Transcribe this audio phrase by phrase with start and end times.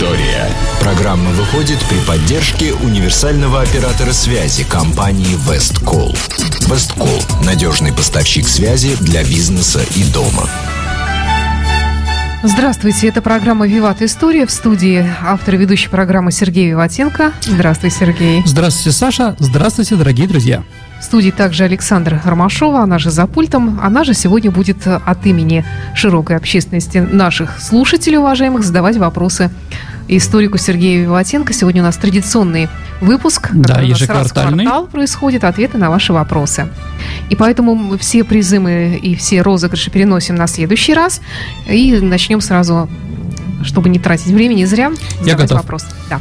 [0.00, 0.48] история».
[0.80, 6.14] Программа выходит при поддержке универсального оператора связи компании «Весткол».
[6.66, 10.48] «Весткол»– надежный поставщик связи для бизнеса и дома.
[12.42, 14.46] Здравствуйте, это программа «Виват История».
[14.46, 17.34] В студии автор и ведущий программы Сергей Виватенко.
[17.42, 18.42] Здравствуй, Сергей.
[18.46, 19.36] Здравствуйте, Саша.
[19.38, 20.62] Здравствуйте, дорогие друзья.
[20.98, 23.80] В студии также Александр Ромашова, она же за пультом.
[23.82, 29.50] Она же сегодня будет от имени широкой общественности наших слушателей, уважаемых, задавать вопросы
[30.16, 31.52] историку Сергею Виватенко.
[31.52, 32.68] Сегодня у нас традиционный
[33.00, 33.50] выпуск.
[33.52, 34.64] Да, ежеквартальный.
[34.64, 36.68] Раз в происходит, ответы на ваши вопросы.
[37.28, 41.20] И поэтому все призы мы и все розыгрыши переносим на следующий раз.
[41.68, 42.88] И начнем сразу,
[43.62, 44.92] чтобы не тратить времени зря.
[45.24, 45.58] Я готов.
[45.58, 45.86] вопрос.
[46.08, 46.20] Да.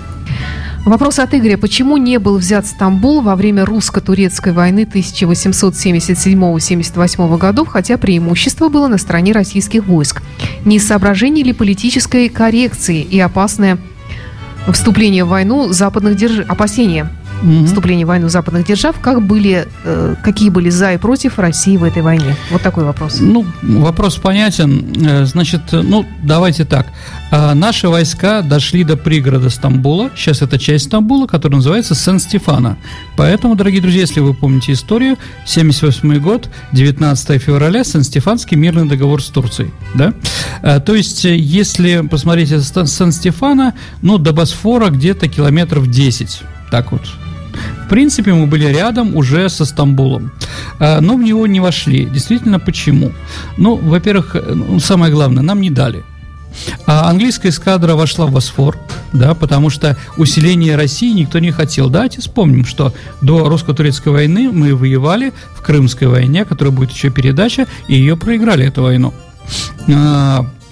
[0.85, 1.57] Вопрос от Игоря.
[1.57, 8.97] Почему не был взят Стамбул во время русско-турецкой войны 1877-78 годов, хотя преимущество было на
[8.97, 10.23] стороне российских войск?
[10.65, 13.77] Не из соображений ли политической коррекции и опасное
[14.71, 16.49] вступление в войну западных держав...
[16.49, 17.65] опасения угу.
[17.65, 21.83] вступления в войну западных держав, как были, э, какие были за и против России в
[21.83, 22.35] этой войне?
[22.51, 23.17] Вот такой вопрос.
[23.19, 24.93] Ну, вопрос понятен.
[25.05, 26.87] Э, значит, ну, давайте так.
[27.31, 30.09] А, наши войска дошли до пригорода Стамбула.
[30.15, 32.77] Сейчас это часть Стамбула, которая называется Сен-Стефана.
[33.15, 39.27] Поэтому, дорогие друзья, если вы помните историю, 78 год, 19 февраля, Сен-Стефанский мирный договор с
[39.27, 39.71] Турцией.
[39.93, 40.13] Да?
[40.61, 46.41] А, то есть, если посмотреть Сен-Стефана, ну, до Босфора где-то километров 10.
[46.71, 47.01] Так вот,
[47.89, 50.31] принципе, мы были рядом уже со Стамбулом,
[50.79, 52.05] а, но в него не вошли.
[52.05, 53.11] Действительно, почему?
[53.57, 56.03] Ну, во-первых, ну, самое главное, нам не дали.
[56.85, 58.77] А английская эскадра вошла в Босфор,
[59.13, 61.89] да, потому что усиление России никто не хотел.
[61.89, 67.67] Давайте вспомним, что до русско-турецкой войны мы воевали в Крымской войне, которая будет еще передача,
[67.87, 69.13] и ее проиграли, эту войну.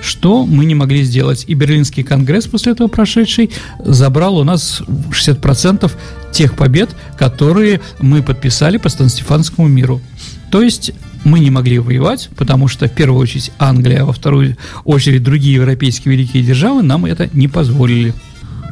[0.00, 1.44] Что мы не могли сделать.
[1.48, 3.50] И Берлинский конгресс после этого прошедший
[3.80, 4.80] забрал у нас
[5.10, 5.90] 60%
[6.30, 10.00] тех побед, которые мы подписали по Сан-Стефанскому миру.
[10.52, 10.92] То есть
[11.24, 15.56] мы не могли воевать, потому что в первую очередь Англия, а во вторую очередь другие
[15.56, 18.14] европейские великие державы нам это не позволили.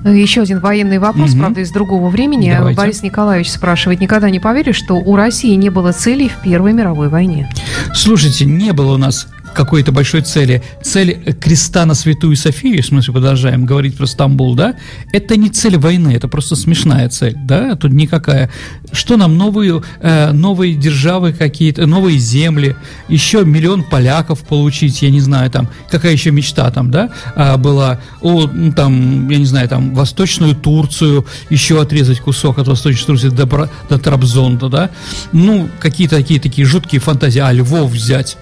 [0.04, 1.40] Еще один военный вопрос, угу.
[1.40, 2.54] правда, из другого времени.
[2.56, 2.76] Давайте.
[2.76, 7.08] Борис Николаевич спрашивает, никогда не поверишь, что у России не было целей в Первой мировой
[7.08, 7.50] войне?
[7.94, 10.62] Слушайте, не было у нас какой-то большой цели.
[10.82, 14.74] Цель креста на Святую Софию, в смысле продолжаем говорить про Стамбул, да,
[15.12, 18.50] это не цель войны, это просто смешная цель, да, тут никакая.
[18.92, 22.76] Что нам новые, э, новые державы какие-то, новые земли,
[23.08, 28.00] еще миллион поляков получить, я не знаю, там, какая еще мечта там, да, а, была,
[28.20, 33.70] о, там, я не знаю, там, Восточную Турцию, еще отрезать кусок от Восточной Турции до,
[33.88, 34.90] до Трабзонта, да,
[35.32, 38.36] ну, какие-то такие, такие жуткие фантазии, а Львов взять,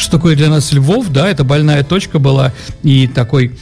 [0.00, 2.52] что такое для нас Львов, да, это больная точка была
[2.82, 3.52] и такой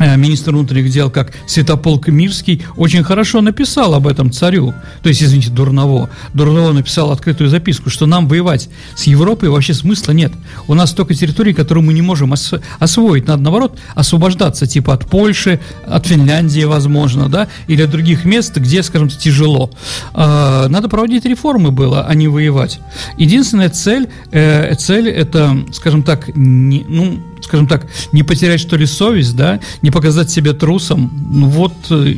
[0.00, 5.50] министр внутренних дел, как Святополк Мирский, очень хорошо написал об этом царю, то есть, извините,
[5.50, 6.10] Дурново.
[6.34, 10.32] Дурново написал открытую записку, что нам воевать с Европой вообще смысла нет.
[10.68, 13.26] У нас только территории, которые мы не можем ос- освоить.
[13.26, 18.82] Надо, наоборот, освобождаться, типа от Польши, от Финляндии, возможно, да, или от других мест, где,
[18.82, 19.70] скажем, тяжело.
[20.14, 22.80] А, надо проводить реформы было, а не воевать.
[23.18, 28.86] Единственная цель, э, цель это, скажем так, не, ну, скажем так, не потерять, что ли,
[28.86, 32.14] совесть, да, не показать себя трусом, ну вот, э,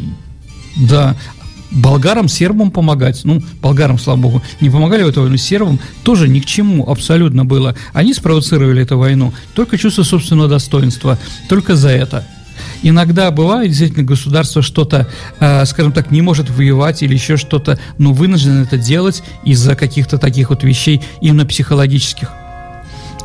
[0.77, 1.17] да.
[1.71, 3.23] болгарам, сербам помогать.
[3.25, 7.45] Ну, болгарам, слава богу, не помогали в эту войну, сербам тоже ни к чему абсолютно
[7.45, 7.75] было.
[7.93, 9.33] Они спровоцировали эту войну.
[9.55, 11.19] Только чувство собственного достоинства.
[11.49, 12.27] Только за это.
[12.83, 15.09] Иногда бывает, действительно, государство что-то,
[15.41, 20.19] э, скажем так, не может воевать или еще что-то, но вынуждено это делать из-за каких-то
[20.19, 22.31] таких вот вещей именно психологических.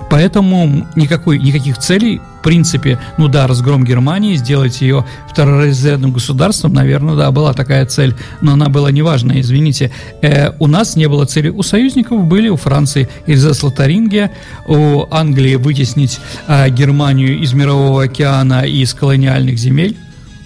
[0.09, 7.15] Поэтому никакой, никаких целей, в принципе, ну да, разгром Германии, сделать ее второразрядным государством, наверное,
[7.15, 9.91] да, была такая цель, но она была неважная, извините.
[10.21, 14.31] Э, у нас не было цели, у союзников были, у Франции Эльзас Лотарингия,
[14.67, 19.97] у Англии вытеснить э, Германию из Мирового океана и из колониальных земель.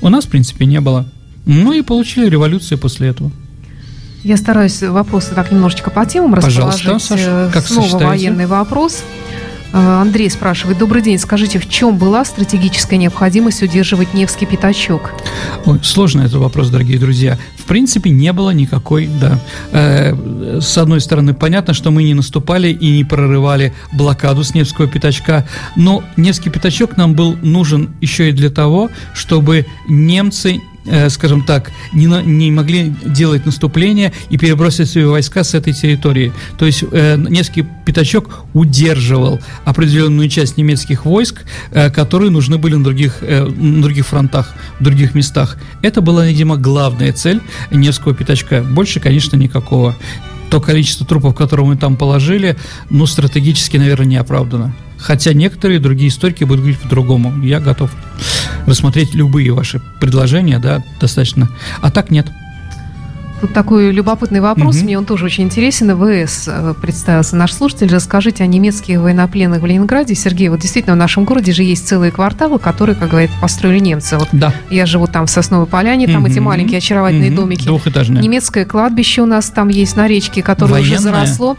[0.01, 1.05] У нас, в принципе, не было.
[1.45, 3.31] Ну и получили революцию после этого.
[4.23, 7.07] Я стараюсь вопросы так немножечко по темам Пожалуйста, расположить.
[7.07, 9.03] Саша, как Снова военный вопрос.
[9.73, 15.13] Э, Андрей спрашивает, добрый день, скажите, в чем была стратегическая необходимость удерживать Невский пятачок?
[15.65, 17.38] Ой, сложный этот вопрос, дорогие друзья.
[17.57, 19.39] В принципе, не было никакой, да.
[19.71, 24.88] Э, с одной стороны, понятно, что мы не наступали и не прорывали блокаду с Невского
[24.88, 31.44] пятачка, но Невский пятачок нам был нужен еще и для того, чтобы немцы Э, скажем
[31.44, 36.33] так, не, не могли делать наступление и перебросить свои войска с этой территории.
[36.57, 42.83] То есть э, Невский пятачок удерживал определенную часть немецких войск, э, которые нужны были на
[42.83, 45.57] других, э, на других фронтах, в других местах.
[45.83, 48.63] Это была, видимо, главная цель Невского пятачка.
[48.63, 49.95] Больше, конечно, никакого.
[50.50, 52.57] То количество трупов, которые мы там положили,
[52.89, 54.74] ну, стратегически, наверное, не оправдано.
[55.01, 57.42] Хотя некоторые другие историки будут говорить по-другому.
[57.44, 57.92] Я готов
[58.65, 61.50] рассмотреть любые ваши предложения, да, достаточно.
[61.81, 62.27] А так нет.
[63.42, 64.83] Тут такой любопытный вопрос, угу.
[64.86, 65.89] мне он тоже очень интересен.
[65.98, 67.88] ВС э, представился наш слушатель.
[67.88, 70.13] Расскажите о немецких военнопленных в Ленинграде.
[70.13, 74.19] Сергей, вот действительно в нашем городе же есть целые кварталы, которые, как говорят, построили немцы.
[74.19, 74.54] Вот да.
[74.69, 76.31] Я живу там в Сосновой Поляне, там угу.
[76.31, 77.42] эти маленькие очаровательные угу.
[77.42, 77.65] домики.
[77.65, 78.21] Двухэтажные.
[78.21, 80.97] Немецкое кладбище у нас там есть на речке, которое Военное?
[80.97, 81.57] уже заросло.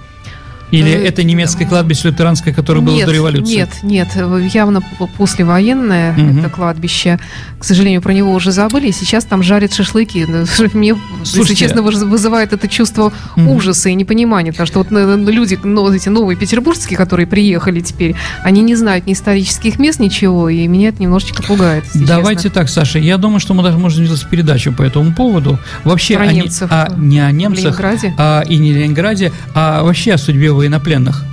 [0.73, 3.55] Или э, это немецкое кладбище лютеранское, которое нет, было до революции?
[3.55, 4.09] Нет, нет,
[4.53, 4.83] явно
[5.17, 6.39] послевоенное угу.
[6.41, 7.21] это кладбище.
[7.59, 10.27] К сожалению, про него уже забыли, и сейчас там жарят шашлыки.
[10.73, 13.55] Мне, Слушайте, если честно, вызывает это чувство угу.
[13.55, 18.17] ужаса и непонимания, потому что вот э, люди, ну, эти новые петербургские, которые приехали теперь,
[18.43, 21.85] они не знают ни исторических мест, ничего, и меня это немножечко пугает.
[21.95, 22.61] Давайте честно.
[22.63, 25.59] так, Саша, я думаю, что мы даже можем сделать передачу по этому поводу.
[25.85, 26.69] Вообще, про немцев.
[26.73, 27.79] А, не о немцах,
[28.17, 31.25] а, и не Ленинграде, а вообще о судьбе военнопленных.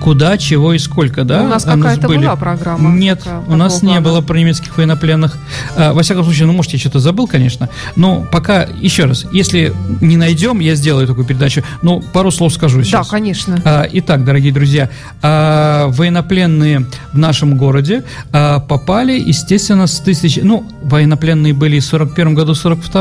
[0.00, 1.42] Куда, чего и сколько, да?
[1.42, 2.90] У нас какая-то была программа.
[2.90, 5.36] Нет, такая, у нас не было про немецких военнопленных.
[5.76, 7.68] А, во всяком случае, ну, может, я что-то забыл, конечно.
[7.96, 11.62] Но пока, еще раз, если не найдем, я сделаю такую передачу.
[11.82, 13.06] Ну, пару слов скажу сейчас.
[13.06, 13.60] Да, конечно.
[13.64, 14.90] А, итак, дорогие друзья,
[15.22, 20.38] а, военнопленные в нашем городе а, попали, естественно, с тысяч...
[20.42, 22.98] Ну, военнопленные были в 41 году, в 42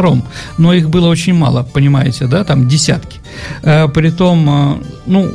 [0.58, 3.20] но их было очень мало, понимаете, да, там десятки.
[3.64, 5.32] А, притом, а, ну,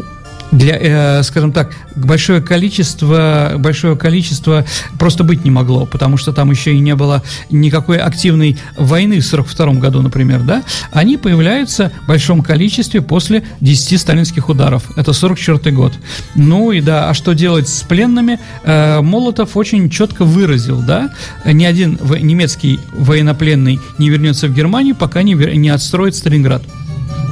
[0.53, 4.65] для, э, скажем так, большое количество, большое количество
[4.99, 9.27] просто быть не могло, потому что там еще и не было никакой активной войны в
[9.27, 10.63] 42 году, например, да,
[10.93, 14.85] они появляются в большом количестве после 10 сталинских ударов.
[14.97, 15.95] Это 44 год.
[16.35, 18.39] Ну и да, а что делать с пленными?
[18.65, 21.11] Э, Молотов очень четко выразил, да,
[21.45, 26.63] ни один немецкий военнопленный не вернется в Германию, пока не, не отстроит Сталинград.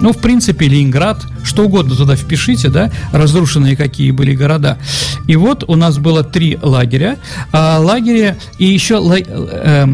[0.01, 4.79] Ну, в принципе, Ленинград, что угодно туда впишите, да, разрушенные какие были города.
[5.27, 7.19] И вот у нас было три лагеря.
[7.53, 9.87] А, лагеря и еще ла, э,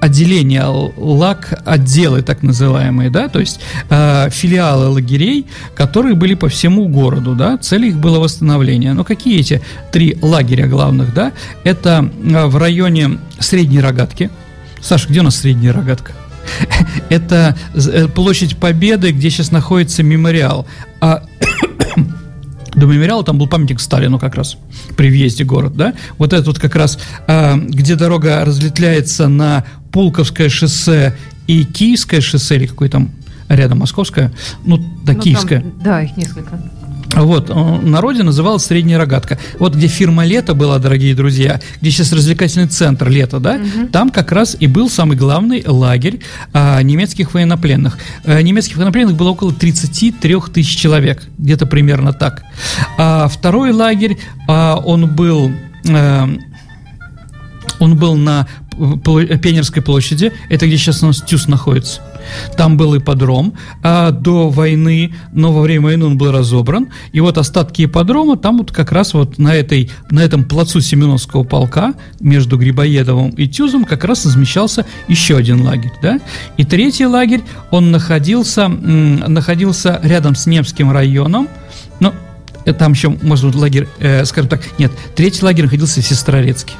[0.00, 6.88] отделения, лаг отделы так называемые, да, то есть э, филиалы лагерей, которые были по всему
[6.88, 8.92] городу, да, цель их было восстановление.
[8.94, 11.32] Но какие эти три лагеря главных, да?
[11.62, 14.30] Это э, в районе Средней Рогатки.
[14.80, 16.12] Саша, где у нас Средняя Рогатка?
[17.08, 20.66] Это э, площадь Победы, где сейчас находится мемориал.
[21.00, 21.22] А
[22.74, 24.56] до мемориала там был памятник Сталину как раз
[24.96, 25.94] при въезде в город, да?
[26.18, 31.14] Вот это вот как раз, а, где дорога разветвляется на Пулковское шоссе
[31.46, 33.10] и Киевское шоссе, или какое там
[33.48, 34.32] рядом Московское,
[34.64, 35.60] ну, да, ну, Киевское.
[35.60, 36.58] Там, да, их несколько.
[37.14, 39.38] Вот, э, на народе называлась Средняя Рогатка.
[39.58, 43.88] Вот где фирма «Лето» была, дорогие друзья, где сейчас развлекательный центр «Лето», да, угу.
[43.88, 46.20] там как раз и был самый главный лагерь
[46.52, 47.98] а, немецких военнопленных.
[48.24, 52.42] А, немецких военнопленных было около 33 тысяч человек, где-то примерно так.
[52.98, 55.52] А второй лагерь, а, он был...
[55.90, 56.28] А,
[57.78, 58.46] он был на
[58.78, 62.00] Пионерской площади, это где сейчас у нас ТЮС находится.
[62.56, 66.88] Там был ипподром а до войны, но во время войны он был разобран.
[67.12, 71.44] И вот остатки ипподрома, там вот как раз вот на, этой, на этом плацу Семеновского
[71.44, 75.92] полка между Грибоедовым и Тюзом как раз размещался еще один лагерь.
[76.02, 76.20] Да?
[76.56, 81.48] И третий лагерь, он находился, находился рядом с Невским районом,
[82.00, 82.12] ну,
[82.64, 86.74] э, там еще, может быть, лагерь, э, скажем так, нет, третий лагерь находился в Сестрорецке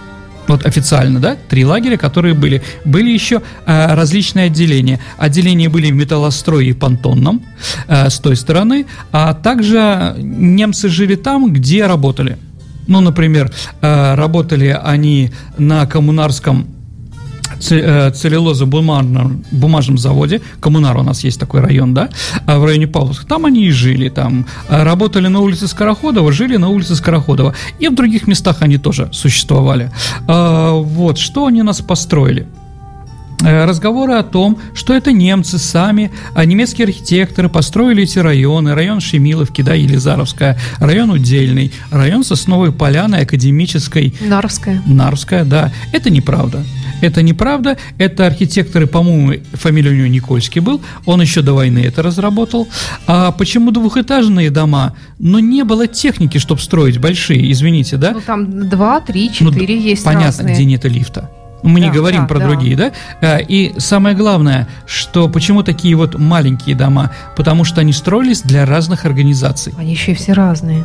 [0.48, 2.62] вот официально, да, три лагеря, которые были.
[2.84, 5.00] Были еще э, различные отделения.
[5.18, 7.42] Отделения были в металлострое и понтонном
[7.88, 12.38] э, с той стороны, а также немцы жили там, где работали.
[12.86, 16.66] Ну, например, э, работали они на коммунарском
[17.62, 22.08] целлюлозо-бумажном бумажном заводе, Коммунар у нас есть такой район, да,
[22.46, 26.56] а в районе Павловска, там они и жили, там а работали на улице Скороходова, жили
[26.56, 29.90] на улице Скороходова, и в других местах они тоже существовали.
[30.26, 32.46] Вот, что они нас построили?
[33.44, 39.00] Э, разговоры о том, что это немцы сами, а немецкие архитекторы построили эти районы, район
[39.00, 44.14] Шемиловки, да, Елизаровская, район Удельный, район Сосновой Поляны, Академической.
[44.20, 44.80] Нарвская.
[44.86, 45.72] Нарвская, да.
[45.92, 46.64] Это неправда.
[47.00, 47.76] Это неправда.
[47.98, 50.80] Это архитекторы, по-моему, фамилия у него Никольский был.
[51.04, 52.68] Он еще до войны это разработал.
[53.08, 54.94] А почему двухэтажные дома?
[55.18, 58.12] Но не было техники, чтобы строить большие, извините, да?
[58.12, 60.54] Ну, там два, три, четыре ну, есть Понятно, разные.
[60.54, 61.28] где нет лифта.
[61.62, 62.48] Мы да, не говорим да, про да.
[62.48, 62.92] другие, да?
[63.20, 67.12] А, и самое главное, что почему такие вот маленькие дома?
[67.36, 69.72] Потому что они строились для разных организаций.
[69.78, 70.84] Они еще и все разные.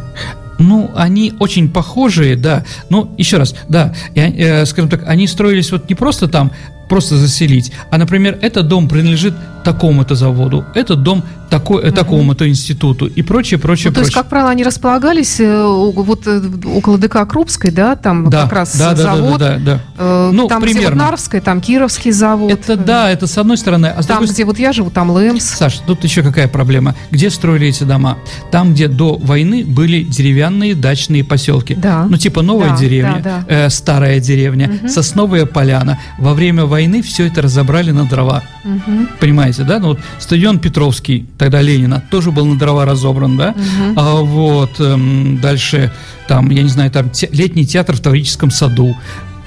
[0.60, 2.64] Ну, они очень похожие, да.
[2.90, 6.52] Ну, еще раз, да, я, э, скажем так, они строились вот не просто там
[6.88, 7.72] просто заселить.
[7.92, 9.34] А, например, этот дом принадлежит
[9.68, 11.92] такому-то заводу, этот дом такой, угу.
[11.92, 14.08] такому-то институту и прочее, прочее, ну, То прочее.
[14.08, 16.42] есть, как правило, они располагались э, вот э,
[16.74, 19.40] около ДК Крупской, да, там да, как раз да, завод.
[19.40, 20.32] Да, да, да, да.
[20.32, 21.04] Ну, там, примерно.
[21.04, 22.50] Нарвская, там Кировский завод.
[22.50, 23.88] Это да, это с одной стороны.
[23.88, 24.34] А с там, другой...
[24.34, 25.44] где вот я живу, там Лэмс.
[25.44, 26.96] Саш, тут еще какая проблема?
[27.12, 28.18] Где строили эти дома?
[28.52, 31.76] Там, где до войны были деревянные дачные поселки.
[31.76, 32.06] Да.
[32.10, 33.66] Ну, типа новая да, деревня, да, да.
[33.66, 34.88] Э, старая деревня, угу.
[34.88, 36.00] сосновая поляна.
[36.18, 38.44] Во время войны все это разобрали на дрова.
[38.64, 39.08] Угу.
[39.20, 39.80] Понимаете, да?
[39.80, 43.50] Ну, вот стадион Петровский, тогда Ленина, тоже был на дрова разобран, да?
[43.50, 43.94] Угу.
[43.96, 45.92] А вот эм, дальше,
[46.28, 48.96] там, я не знаю, там те, летний театр в Таврическом саду.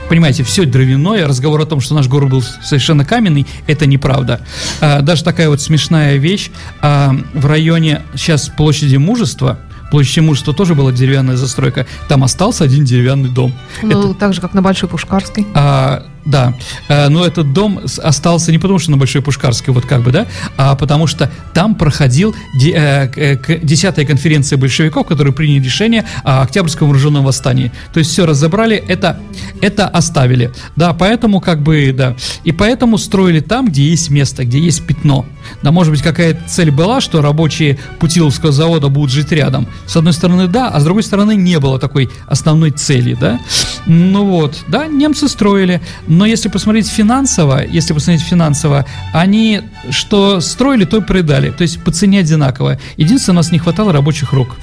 [0.08, 1.26] Понимаете, все дровяное.
[1.28, 4.40] Разговор о том, что наш город был совершенно каменный, это неправда.
[4.80, 6.50] А, даже такая вот смешная вещь.
[6.82, 9.60] А, в районе сейчас площади Мужества,
[9.92, 11.86] площади Мужества тоже была деревянная застройка.
[12.08, 13.54] Там остался один деревянный дом.
[13.82, 14.14] Ну, это...
[14.14, 15.46] так же, как на Большой Пушкарской.
[15.54, 16.54] А, да,
[16.88, 20.26] э, но этот дом остался не потому, что на Большой Пушкарской, вот как бы, да,
[20.56, 27.72] а потому что там проходил 10-я конференция большевиков, которые приняли решение о Октябрьском вооруженном восстании.
[27.92, 29.18] То есть все разобрали, это,
[29.60, 30.52] это оставили.
[30.76, 32.16] Да, поэтому как бы, да.
[32.44, 35.26] И поэтому строили там, где есть место, где есть пятно.
[35.62, 39.66] Да, может быть, какая-то цель была, что рабочие Путиловского завода будут жить рядом.
[39.86, 43.40] С одной стороны, да, а с другой стороны, не было такой основной цели, да.
[43.86, 45.80] Ну вот, да, немцы строили.
[46.10, 51.50] Но если посмотреть финансово, если посмотреть финансово, они что строили, то и придали.
[51.50, 52.80] То есть по цене одинаково.
[52.96, 54.56] Единственное, у нас не хватало рабочих рук.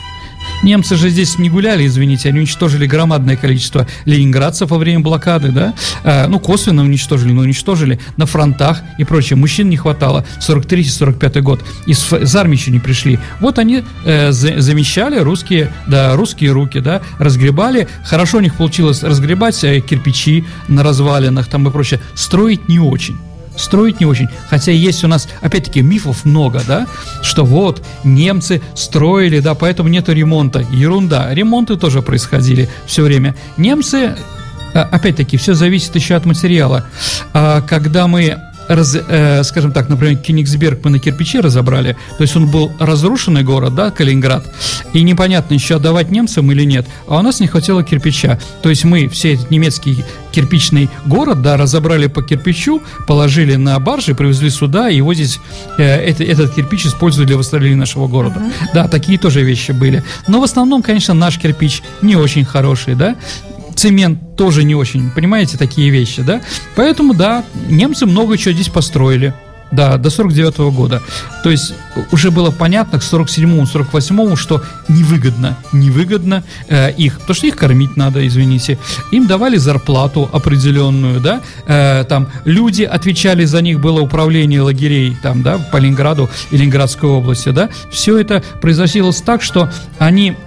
[0.64, 5.74] Немцы же здесь не гуляли, извините, они уничтожили громадное количество ленинградцев во время блокады, да,
[6.04, 9.38] а, ну, косвенно уничтожили, но уничтожили на фронтах и прочее.
[9.38, 13.20] Мужчин не хватало, 43-45 год, из, из армии еще не пришли.
[13.40, 19.04] Вот они э, за, замещали русские, да, русские руки, да, разгребали, хорошо у них получилось
[19.04, 23.18] разгребать э, кирпичи на развалинах там и прочее, строить не очень
[23.58, 24.30] строить не очень.
[24.50, 26.88] Хотя есть у нас, опять-таки, мифов много, да,
[27.22, 30.66] что вот немцы строили, да, поэтому нету ремонта.
[30.72, 31.34] Ерунда.
[31.34, 33.36] Ремонты тоже происходили все время.
[33.58, 34.16] Немцы,
[34.74, 36.86] а, опять-таки, все зависит еще от материала.
[37.34, 38.38] А, когда мы
[38.68, 43.44] раз, э, скажем так, например, Кенигсберг мы на кирпичи разобрали, то есть он был разрушенный
[43.44, 44.46] город, да, Калининград,
[44.94, 48.84] и непонятно еще отдавать немцам или нет, а у нас не хватило кирпича, то есть
[48.84, 54.90] мы все этот немецкий кирпичный город, да, разобрали по кирпичу, положили на баржи, привезли сюда,
[54.90, 55.40] и вот здесь
[55.78, 58.40] э, это, этот кирпич используют для восстановления нашего города.
[58.40, 58.68] Uh-huh.
[58.74, 60.04] Да, такие тоже вещи были.
[60.28, 63.16] Но в основном, конечно, наш кирпич не очень хороший, да,
[63.76, 66.42] цемент тоже не очень, понимаете, такие вещи, да?
[66.76, 69.34] Поэтому, да, немцы много чего здесь построили.
[69.72, 71.02] Да, до 49 -го года.
[71.44, 71.74] То есть
[72.12, 77.98] уже было понятно к 47-му, 48-му, что невыгодно, невыгодно э, их, потому что их кормить
[77.98, 78.78] надо, извините.
[79.12, 85.44] Им давали зарплату определенную, да, э, там люди отвечали за них, было управление лагерей, там,
[85.44, 87.70] да, по Ленинграду и Ленинградской области, да.
[87.92, 90.38] Все это произошло так, что они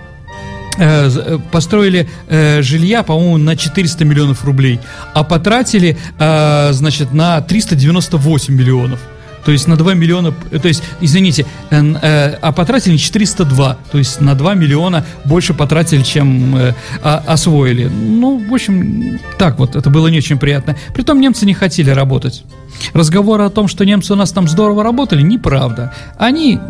[0.80, 4.80] Э, э, построили э, жилья, по-моему, на 400 миллионов рублей,
[5.12, 8.98] а потратили, значит, на 398 миллионов.
[9.44, 14.54] То есть на 2 миллиона, то есть, извините, а потратили 402, то есть на 2
[14.54, 16.56] миллиона больше потратили, чем
[17.02, 17.86] а, освоили.
[17.86, 20.76] Ну, в общем, так вот, это было не очень приятно.
[20.94, 22.44] Притом немцы не хотели работать.
[22.92, 25.94] Разговоры о том, что немцы у нас там здорово работали, неправда.
[26.18, 26.60] Они,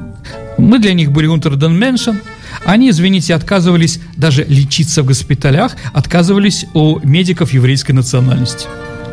[0.56, 2.20] мы для них были Унтерден Меншен,
[2.64, 8.66] они, извините, отказывались даже лечиться в госпиталях, отказывались у медиков еврейской национальности.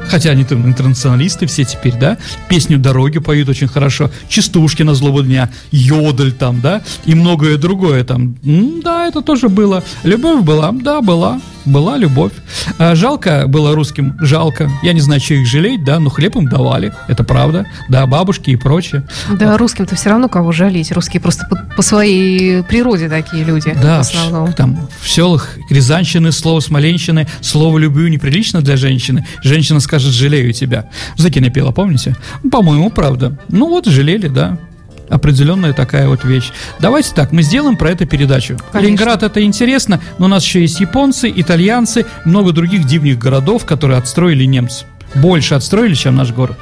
[0.10, 5.22] Хотя они там интернационалисты все теперь, да, песню «Дороги» поют очень хорошо, частушки на злобу
[5.22, 8.38] дня, йодль там, да, и многое другое там.
[8.46, 9.84] М, да, это тоже было.
[10.04, 12.32] Любовь была, да, была была любовь.
[12.80, 14.70] А, жалко было русским, жалко.
[14.84, 17.66] Я не знаю, что их жалеть, да, но хлеб им давали, это правда.
[17.90, 19.04] Да, бабушки и прочее.
[19.32, 20.92] Да, русским-то все равно кого жалеть.
[20.92, 23.76] Русские просто по, по своей природе такие люди.
[23.82, 24.54] Да, в основном.
[24.54, 29.26] там в селах Рязанщины, слово Смоленщины, слово «люблю» неприлично для женщины.
[29.44, 30.90] Женщина скажет «жалею тебя».
[31.18, 32.16] Закине пела, помните?
[32.52, 33.38] По-моему, правда.
[33.50, 34.58] Ну вот, жалели, да
[35.10, 36.52] определенная такая вот вещь.
[36.80, 38.58] Давайте так, мы сделаем про это передачу.
[38.72, 38.80] Конечно.
[38.80, 43.98] Ленинград это интересно, но у нас еще есть японцы, итальянцы, много других дивных городов, которые
[43.98, 44.86] отстроили немцы.
[45.16, 46.58] Больше отстроили, чем наш город.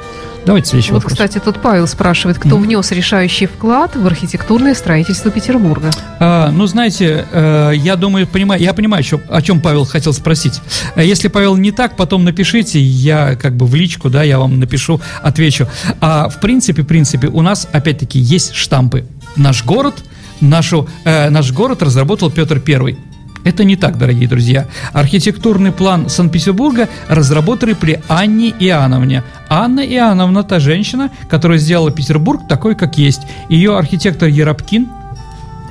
[0.45, 1.13] Давайте следующий вот, вопрос.
[1.13, 2.61] кстати, тут Павел спрашивает, кто mm-hmm.
[2.61, 5.89] внес решающий вклад в архитектурное строительство Петербурга?
[6.19, 10.61] А, ну, знаете, э, я думаю, понимаю, я понимаю, о чем Павел хотел спросить.
[10.95, 14.59] Э, если Павел не так, потом напишите, я как бы в личку, да, я вам
[14.59, 15.67] напишу, отвечу.
[15.99, 19.05] А в принципе, в принципе, у нас опять-таки есть штампы.
[19.35, 19.95] Наш город,
[20.41, 22.97] нашу, э, наш город разработал Петр Первый.
[23.45, 24.65] Это не так, дорогие друзья.
[24.91, 29.23] Архитектурный план Санкт-Петербурга разработали при Анне Иоанновне.
[29.49, 33.21] Анна Иоанновна– та женщина, которая сделала Петербург такой, как есть.
[33.47, 34.89] Ее архитектор Еропкин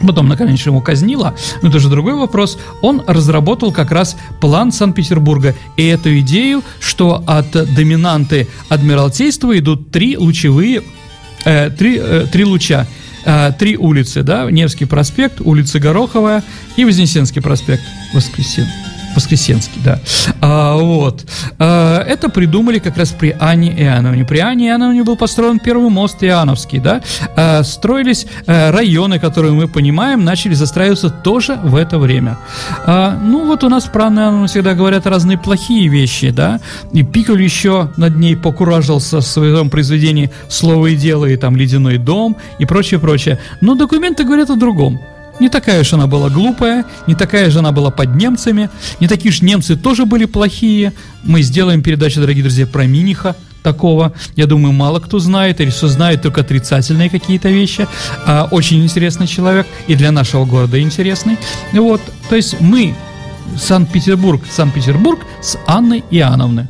[0.07, 2.59] Потом, наконец, его казнила, но это же другой вопрос.
[2.83, 10.16] Он разработал как раз план Санкт-Петербурга и эту идею, что от доминанты Адмиралтейства идут три
[10.16, 10.83] лучевые,
[11.45, 12.87] э, три, э, три луча–
[13.25, 16.43] э, три улицы, да, Невский проспект, улица Гороховая
[16.77, 17.83] и Вознесенский проспект,
[18.13, 18.67] Воскресен.
[19.14, 19.99] Воскресенский, да.
[20.40, 21.25] А, вот.
[21.59, 24.25] А, это придумали как раз при Анне Иоанновне.
[24.25, 27.00] При Анне Иоанновне был построен первый мост Иоанновский, да.
[27.37, 32.38] А, строились а, районы, которые мы понимаем, начали застраиваться тоже в это время.
[32.87, 36.61] А, ну, вот у нас про Анну Иоанновну всегда говорят разные плохие вещи, да.
[36.92, 41.98] И Пикуль еще над ней покуражился в своем произведении «Слово и дело» и там «Ледяной
[41.98, 43.38] дом» и прочее, прочее.
[43.61, 45.00] Но документы говорят о другом.
[45.40, 48.70] Не такая же она была глупая, не такая же она была под немцами,
[49.01, 50.92] не такие же немцы тоже были плохие.
[51.25, 54.12] Мы сделаем передачу, дорогие друзья, про Миниха такого.
[54.37, 57.88] Я думаю, мало кто знает, или что знает только отрицательные какие-то вещи.
[58.27, 61.37] А, очень интересный человек, и для нашего города интересный.
[61.73, 62.94] Вот, то есть мы,
[63.59, 66.66] Санкт-Петербург, Санкт-Петербург с Анной Иоанновной.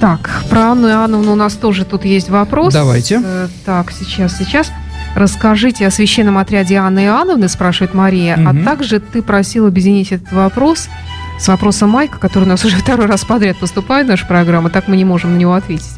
[0.00, 2.74] Так, про Анну Иоанновну у нас тоже тут есть вопрос.
[2.74, 3.20] Давайте.
[3.22, 4.70] Э, так, сейчас, сейчас.
[5.16, 8.36] Расскажите о священном отряде Анны Иоанновны, спрашивает Мария.
[8.36, 8.48] Угу.
[8.48, 10.90] А также ты просил объединить этот вопрос
[11.40, 14.88] с вопросом Майка, который у нас уже второй раз подряд поступает в нашу программу, так
[14.88, 15.88] мы не можем на него ответить.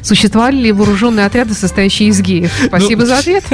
[0.00, 2.50] Существовали ли вооруженные отряды, состоящие из геев?
[2.66, 3.44] Спасибо ну, за ответ.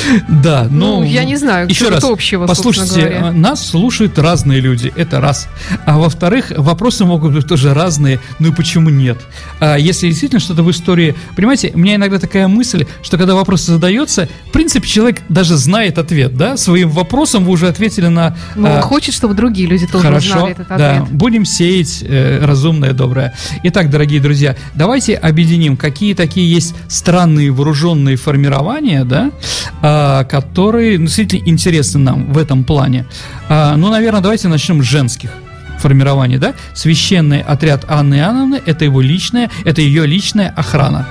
[0.28, 1.00] Да, но...
[1.00, 5.48] Ну, я не знаю, еще раз, общего, послушайте, нас слушают разные люди, это раз.
[5.86, 9.18] А во-вторых, вопросы могут быть тоже разные, ну и почему нет?
[9.60, 11.14] А если действительно что-то в истории...
[11.36, 15.98] Понимаете, у меня иногда такая мысль, что когда вопрос задается, в принципе, человек даже знает
[15.98, 16.56] ответ, да?
[16.56, 18.36] Своим вопросом вы уже ответили на...
[18.54, 18.82] Ну, он а...
[18.82, 20.78] хочет, чтобы другие люди тоже Хорошо, узнали этот ответ.
[20.78, 23.34] Да, будем сеять э, разумное, доброе.
[23.64, 29.30] Итак, дорогие друзья, давайте объединим, какие такие есть странные вооруженные формирования, да,
[29.80, 33.06] а, которые действительно интересны нам в этом плане.
[33.48, 35.30] А, ну, наверное, давайте начнем с женских
[35.80, 36.54] формирований, да.
[36.74, 41.06] Священный отряд Анны Иоанновны– это его личная, это ее личная охрана.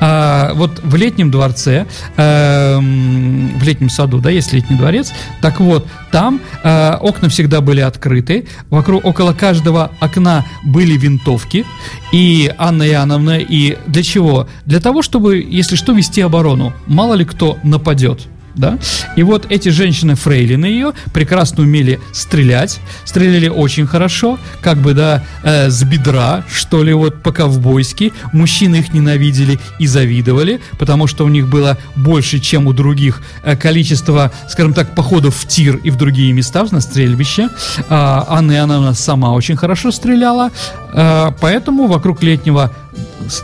[0.00, 5.86] А, вот в летнем дворце, э, в летнем саду, да, есть летний дворец, так вот,
[6.10, 11.64] там э, окна всегда были открыты, вокруг, около каждого окна были винтовки,
[12.12, 14.48] и Анна Иоанновна, и для чего?
[14.66, 18.78] Для того, чтобы, если что, вести оборону, мало ли кто нападет да,
[19.16, 25.24] и вот эти женщины фрейлины ее прекрасно умели стрелять, стреляли очень хорошо, как бы, да,
[25.42, 31.28] э, с бедра, что ли, вот по-ковбойски, мужчины их ненавидели и завидовали, потому что у
[31.28, 35.96] них было больше, чем у других, э, количество, скажем так, походов в тир и в
[35.96, 37.48] другие места, на стрельбище,
[37.88, 40.50] а Анна Иоанновна сама очень хорошо стреляла,
[40.94, 42.72] э, поэтому вокруг летнего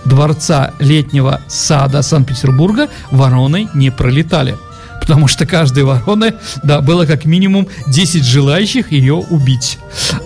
[0.04, 4.56] дворца летнего сада Санкт-Петербурга вороны не пролетали.
[5.00, 9.78] Потому что каждой вороны, да, было как минимум 10 желающих ее убить.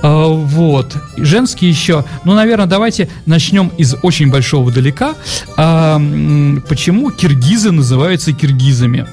[0.02, 0.96] А, вот.
[1.16, 5.14] Женские еще, ну, наверное, давайте начнем из очень большого далека.
[5.56, 6.00] А,
[6.68, 9.06] почему киргизы называются киргизами?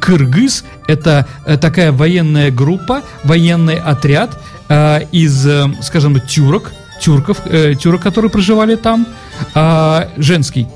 [0.00, 7.74] Кыргыз– это э, такая военная группа, военный отряд э, из, э, скажем, тюрок, тюрков, э,
[7.74, 9.06] тюрок, которые проживали там,
[9.54, 10.66] э, женский.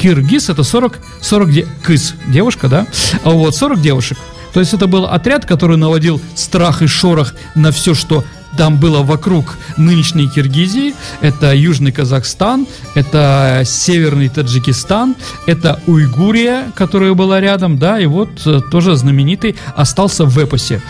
[0.00, 2.86] Киргиз это 40, 40 де, кыс, девушка, да?
[3.22, 4.18] А вот, 40 девушек.
[4.52, 8.24] То есть это был отряд, который наводил страх и шорох на все, что
[8.56, 10.94] там было вокруг нынешней Киргизии.
[11.20, 15.14] Это Южный Казахстан, это Северный Таджикистан,
[15.46, 20.82] это Уйгурия, которая была рядом, да, и вот э, тоже знаменитый остался в эпосе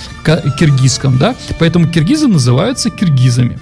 [0.58, 1.34] киргизском, да.
[1.58, 3.58] Поэтому киргизы называются киргизами.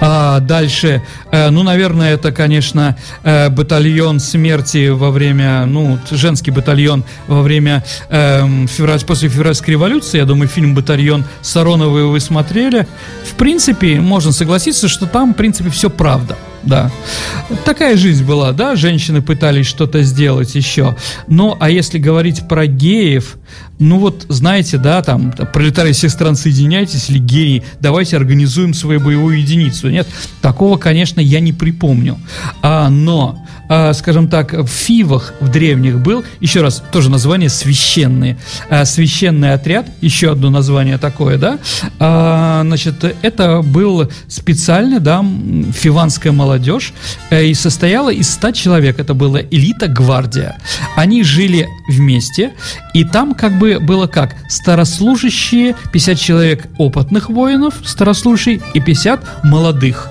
[0.00, 7.04] А дальше, э, ну, наверное, это, конечно, э, батальон смерти во время, ну, женский батальон
[7.26, 10.18] во время э, февраль, после февральской революции.
[10.18, 12.86] Я думаю, фильм «Батальон» Сароновой вы смотрели.
[13.24, 16.90] В принципе, можно согласиться, что там, в принципе, все правда да.
[17.64, 20.96] Такая жизнь была, да, женщины пытались что-то сделать еще.
[21.26, 23.36] Но, а если говорить про геев,
[23.80, 29.40] ну вот, знаете, да, там, пролетарии всех стран соединяйтесь, или геи, давайте организуем свою боевую
[29.40, 29.88] единицу.
[29.88, 30.06] Нет,
[30.42, 32.18] такого, конечно, я не припомню.
[32.62, 38.36] А, но а, скажем так, в Фивах в древних был, еще раз, тоже название священные,
[38.68, 41.60] а, священный отряд, еще одно название такое, да,
[42.00, 45.24] а, значит, это был специальный, да,
[45.72, 46.92] фиванская молодежь,
[47.30, 50.58] э, и состояла из 100 человек, это была элита гвардия.
[50.96, 52.54] Они жили вместе,
[52.92, 60.08] и там как бы было как, старослужащие, 50 человек опытных воинов, старослужащие, и 50 молодых.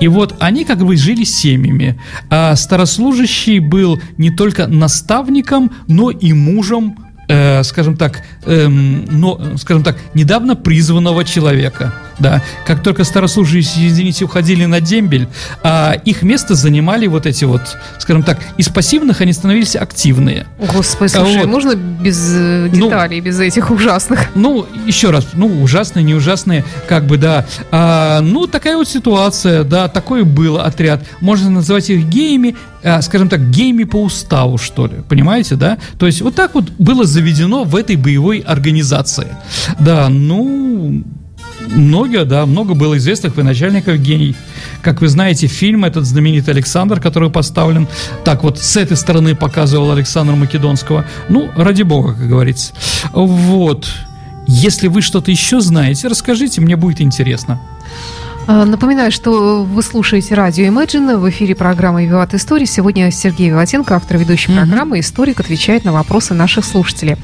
[0.00, 2.00] И вот они как бы жили семьями.
[2.30, 6.96] А старослужащий был не только наставником, но и мужем
[7.28, 11.94] э, скажем так, эм, но, скажем так, недавно призванного человека.
[12.20, 15.26] Да, как только старослужащие единицы уходили на дембель,
[15.62, 17.62] а их место занимали вот эти вот,
[17.98, 20.46] скажем так, из пассивных они становились активные.
[20.72, 21.48] Господи, слушай, вот.
[21.48, 24.28] можно без э, ну, деталей, ну, без этих ужасных?
[24.34, 27.46] Ну, еще раз, ну, ужасные, не ужасные, как бы, да.
[27.70, 31.02] А, ну, такая вот ситуация, да, такой был отряд.
[31.20, 35.78] Можно называть их геями, а, скажем так, геями по уставу, что ли, понимаете, да?
[35.98, 39.28] То есть вот так вот было заведено в этой боевой организации.
[39.78, 41.02] Да, ну,
[41.70, 44.36] много, да, много было известных военачальников гений.
[44.82, 47.88] Как вы знаете, фильм этот знаменитый Александр, который поставлен,
[48.24, 51.04] так вот с этой стороны показывал Александра Македонского.
[51.28, 52.72] Ну, ради бога, как говорится.
[53.12, 53.88] Вот.
[54.46, 57.60] Если вы что-то еще знаете, расскажите, мне будет интересно.
[58.46, 61.18] А, напоминаю, что вы слушаете радио Imagine.
[61.18, 62.64] В эфире программы «Виват Истории».
[62.64, 64.56] Сегодня Сергей Виватенко, автор ведущей mm-hmm.
[64.56, 67.16] программы, историк, отвечает на вопросы наших слушателей.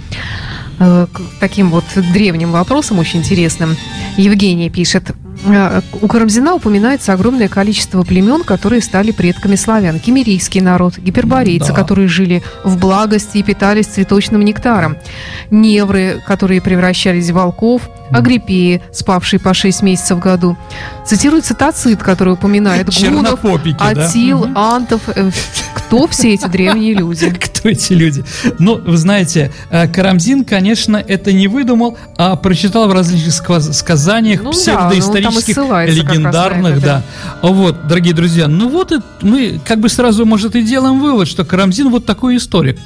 [0.79, 3.77] Э, к таким вот древним вопросам, очень интересным.
[4.17, 5.13] Евгения пишет.
[5.47, 9.99] Э, у Карамзина упоминается огромное количество племен, которые стали предками славян.
[9.99, 11.75] Кемерийский народ, гиперборейцы, да.
[11.75, 14.97] которые жили в благости и питались цветочным нектаром.
[15.51, 17.89] Невры, которые превращались в волков.
[18.11, 20.57] Агриппеи, спавшие по 6 месяцев в году.
[21.07, 23.45] Цитируется Тацит, который упоминает гунов,
[23.79, 24.77] Атил, да?
[24.77, 25.03] Антов.
[25.09, 25.31] Э,
[25.75, 27.31] кто все эти древние люди?
[27.47, 28.25] Кто эти люди?
[28.59, 33.35] Ну, вы знаете, Карамзин, конечно, это не выдумал, а прочитал в различных
[33.75, 37.03] сказаниях ну, псевдоисторических исторических, легендарных, да.
[37.43, 41.45] Вот, дорогие друзья, ну вот и мы как бы сразу, может, и делаем вывод, что
[41.45, 42.79] Карамзин вот такой историк.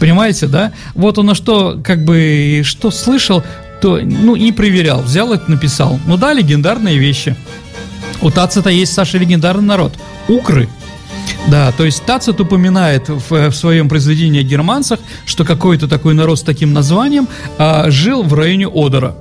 [0.00, 0.72] Понимаете, да?
[0.94, 3.44] Вот он на что, как бы, что слышал,
[3.82, 5.02] то, ну, и проверял.
[5.02, 5.98] Взял это, написал.
[6.06, 7.36] Ну да, легендарные вещи.
[8.22, 9.92] У Тацита есть, Саша, легендарный народ.
[10.28, 10.68] Укры.
[11.48, 16.38] Да, то есть Тацит упоминает в, в своем произведении о германцах, что какой-то такой народ
[16.38, 17.26] с таким названием
[17.58, 19.16] а, жил в районе Одера.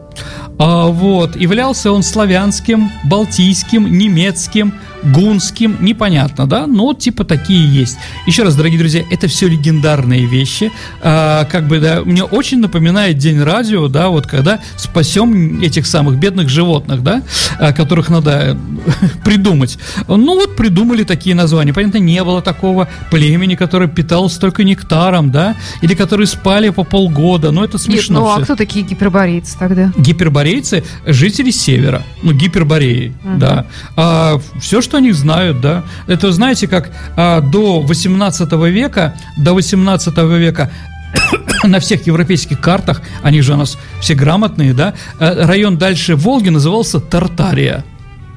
[0.60, 7.98] А, вот, являлся он славянским, балтийским, немецким, гунским, непонятно, да, но типа такие есть.
[8.28, 13.18] Еще раз, дорогие друзья, это все легендарные вещи, а, как бы, да, мне очень напоминает
[13.18, 17.24] День радио, да, вот когда спасем этих самых бедных животных, да,
[17.60, 18.58] а, которых надо
[19.26, 19.78] придумать.
[20.08, 25.56] Ну вот придумали такие названия, понятно, не было такого племени, которое питалось только нектаром, да,
[25.82, 28.20] или которые спали по полгода, ну это смешно.
[28.20, 29.92] Нет, ну а кто такие гиперборейцы тогда?
[29.98, 33.38] Гиперборейцы, жители севера, ну гипербореи, угу.
[33.38, 33.66] да.
[33.96, 35.86] А, все, что что они знают, да.
[36.08, 40.70] Это, знаете, как а, до 18 века, до 18 века
[41.64, 46.50] на всех европейских картах, они же у нас все грамотные, да, э, район дальше Волги
[46.50, 47.86] назывался Тартария,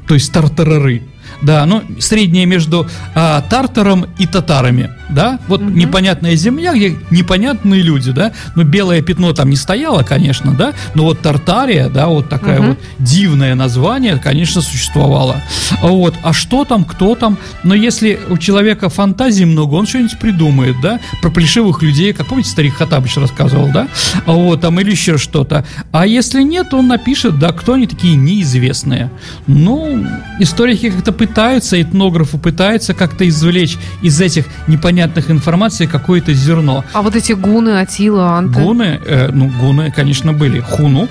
[0.07, 1.03] то есть Тартарары.
[1.45, 5.71] Да, ну, среднее между а, тартаром и татарами, да, вот угу.
[5.71, 11.05] непонятная земля, где непонятные люди, да, но белое пятно там не стояло, конечно, да, но
[11.05, 12.69] вот Тартария, да, вот такая угу.
[12.69, 15.37] вот дивное название, конечно, существовало.
[15.83, 20.77] Вот, а что там, кто там, но если у человека фантазии много, он что-нибудь придумает,
[20.83, 23.89] да, про плешивых людей, как помните, старик Хатабыч рассказывал, да,
[24.27, 25.65] вот, там или еще что-то.
[25.93, 29.11] А если нет, он напишет, да, кто они такие неизвестные.
[29.47, 30.07] Ну,
[30.41, 36.85] историки как-то пытаются, этнографы пытаются как-то извлечь из этих непонятных информаций какое-то зерно.
[36.93, 38.61] А вот эти гуны, Атила, Анты?
[38.61, 40.61] Гуны, э, ну, гуны, конечно, были.
[40.61, 41.09] Хуну,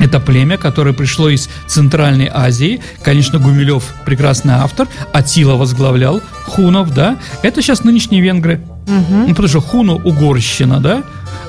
[0.00, 2.80] это племя, которое пришло из Центральной Азии.
[3.02, 4.88] Конечно, Гумилев прекрасный автор.
[5.12, 7.18] Атила возглавлял хунов, да.
[7.42, 8.60] Это сейчас нынешние венгры.
[8.86, 9.14] Угу.
[9.14, 11.02] Ну, потому что хуну угорщина, да.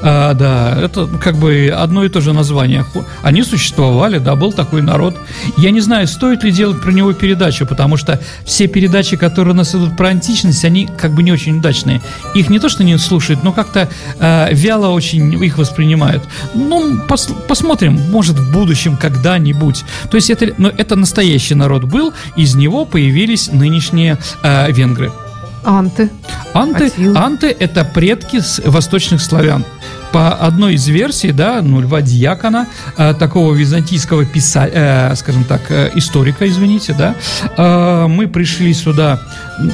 [0.03, 2.85] А, да, это как бы одно и то же название.
[3.21, 5.15] Они существовали, да, был такой народ.
[5.57, 9.57] Я не знаю, стоит ли делать про него передачу, потому что все передачи, которые у
[9.57, 12.01] нас идут про античность, они как бы не очень удачные.
[12.33, 16.23] Их не то, что не слушают, но как-то э, вяло очень их воспринимают.
[16.53, 19.83] Ну, пос посмотрим, может, в будущем когда-нибудь.
[20.09, 25.11] То есть это, ну, это настоящий народ был, из него появились нынешние э, венгры.
[25.63, 26.09] Анты.
[26.53, 29.63] Анты, анты– это предки восточных славян
[30.11, 35.61] по одной из версий, да, ну, Льва Дьякона, э, такого византийского писателя, э, скажем так,
[35.69, 37.15] э, историка, извините, да,
[37.57, 39.19] э, мы пришли сюда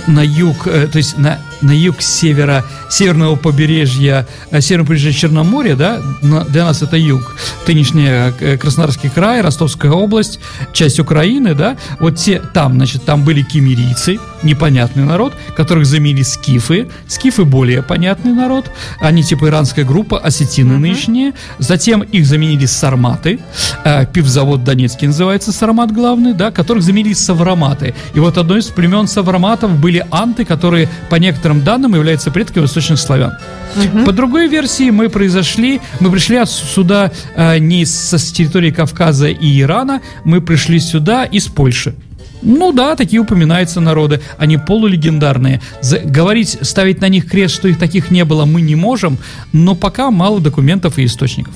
[0.05, 5.75] на юг, э, то есть на, на юг севера, северного побережья, э, северного побережья Черноморья,
[5.75, 7.35] да, для нас это юг,
[7.67, 10.39] нынешний э, Краснодарский край, Ростовская область,
[10.73, 16.89] часть Украины, да, вот те, там, значит, там были кемерийцы, непонятный народ, которых заменили скифы,
[17.07, 18.65] скифы более понятный народ,
[18.99, 20.77] они типа иранская группа, осетины mm-hmm.
[20.77, 23.39] нынешние, затем их заменили сарматы,
[23.83, 29.07] э, пивзавод Донецкий называется сармат главный, да, которых заменили савраматы, и вот одно из племен
[29.07, 33.33] савраматов были анты, которые, по некоторым данным, являются предками восточных славян.
[33.75, 34.05] Угу.
[34.05, 39.61] По другой версии мы произошли, мы пришли сюда э, не с, с территории Кавказа и
[39.61, 41.95] Ирана, мы пришли сюда из Польши.
[42.41, 45.61] Ну да, такие упоминаются народы, они полулегендарные.
[45.81, 49.17] За, говорить, ставить на них крест, что их таких не было, мы не можем,
[49.53, 51.53] но пока мало документов и источников.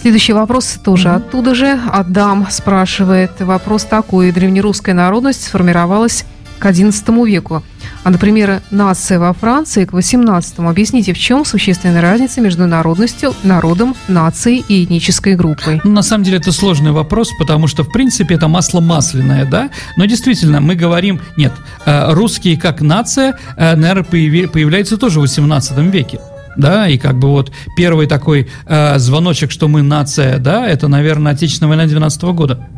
[0.00, 1.16] Следующий вопрос тоже mm-hmm.
[1.16, 1.80] оттуда же.
[1.90, 3.30] Адам спрашивает.
[3.40, 4.32] Вопрос такой.
[4.32, 6.26] Древнерусская народность сформировалась
[6.58, 7.62] к XI веку.
[8.04, 10.68] А, например, нация во Франции к XVIII.
[10.68, 15.80] Объясните, в чем существенная разница между народностью, народом, нацией и этнической группой?
[15.84, 19.70] Ну, на самом деле это сложный вопрос, потому что, в принципе, это масло масляное, да?
[19.96, 21.52] Но действительно, мы говорим, нет,
[21.86, 26.20] э, русские как нация, э, наверное, появляются тоже в XVIII веке
[26.56, 31.32] да, и как бы вот первый такой э, звоночек, что мы нация, да, это, наверное,
[31.32, 32.68] Отечественная война 12 -го года.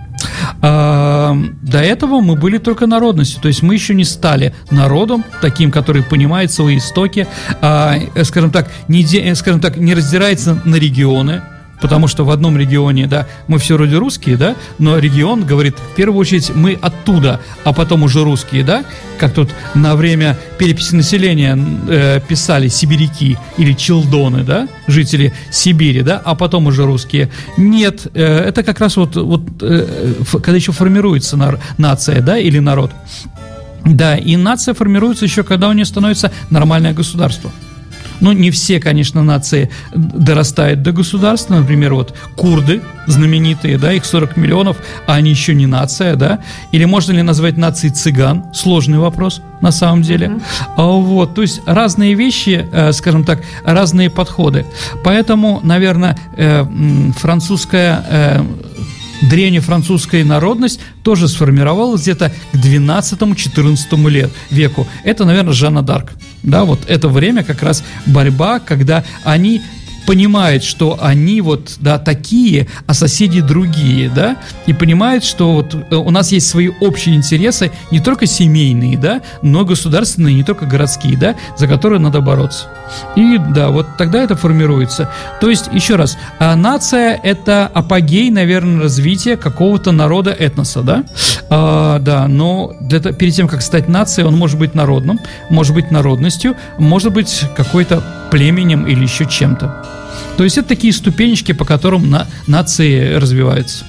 [0.62, 5.70] А, до этого мы были только народностью, то есть мы еще не стали народом таким,
[5.70, 7.26] который понимает свои истоки,
[7.60, 11.42] а, скажем так, не, скажем так, не раздирается на регионы,
[11.80, 15.94] потому что в одном регионе, да, мы все вроде русские, да, но регион говорит, в
[15.94, 18.84] первую очередь мы оттуда, а потом уже русские, да,
[19.18, 21.58] как тут на время переписи населения
[21.88, 27.30] э, писали сибиряки или челдоны, да, жители Сибири, да, а потом уже русские.
[27.56, 32.58] Нет, э, это как раз вот, вот э, когда еще формируется нар, нация, да, или
[32.58, 32.92] народ.
[33.84, 37.52] Да, и нация формируется еще, когда у нее становится нормальное государство.
[38.20, 41.55] Ну, не все, конечно, нации дорастают до государства.
[41.57, 44.76] Например, вот курды знаменитые, да, их 40 миллионов,
[45.07, 46.40] а они еще не нация, да.
[46.72, 48.44] Или можно ли назвать нацией цыган?
[48.52, 50.26] Сложный вопрос на самом деле.
[50.76, 51.00] Mm-hmm.
[51.02, 54.66] Вот, то есть разные вещи, э, скажем так, разные подходы.
[55.05, 56.64] Поэтому, наверное, э,
[57.16, 58.42] французская э,
[59.22, 64.87] древнефранцузская народность тоже сформировалась где-то к 12-14 лет, веку.
[65.05, 66.12] Это, наверное, Жанна Дарк.
[66.42, 69.62] Да, вот это время как раз борьба, когда они
[70.07, 75.96] понимает, что они вот, да, такие, а соседи другие, да, и понимает, что вот э,
[75.96, 81.18] у нас есть свои общие интересы, не только семейные, да, но государственные, не только городские,
[81.18, 82.68] да, за которые надо бороться.
[83.16, 85.11] И да, вот тогда это формируется.
[85.40, 91.05] То есть, еще раз, а нация– это апогей, наверное, развития какого-то народа, этноса, да?
[91.49, 95.20] А, да, но для, перед тем, как стать нацией, он может быть народным,
[95.51, 99.85] может быть народностью, может быть какой-то племенем или еще чем-то.
[100.37, 103.85] То есть это такие ступенечки, по которым на, нации развиваются.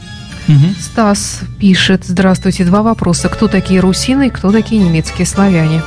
[0.48, 0.76] Угу.
[0.80, 3.30] Стас пишет, здравствуйте, два вопроса.
[3.30, 5.82] Кто такие русины и кто такие немецкие славяне?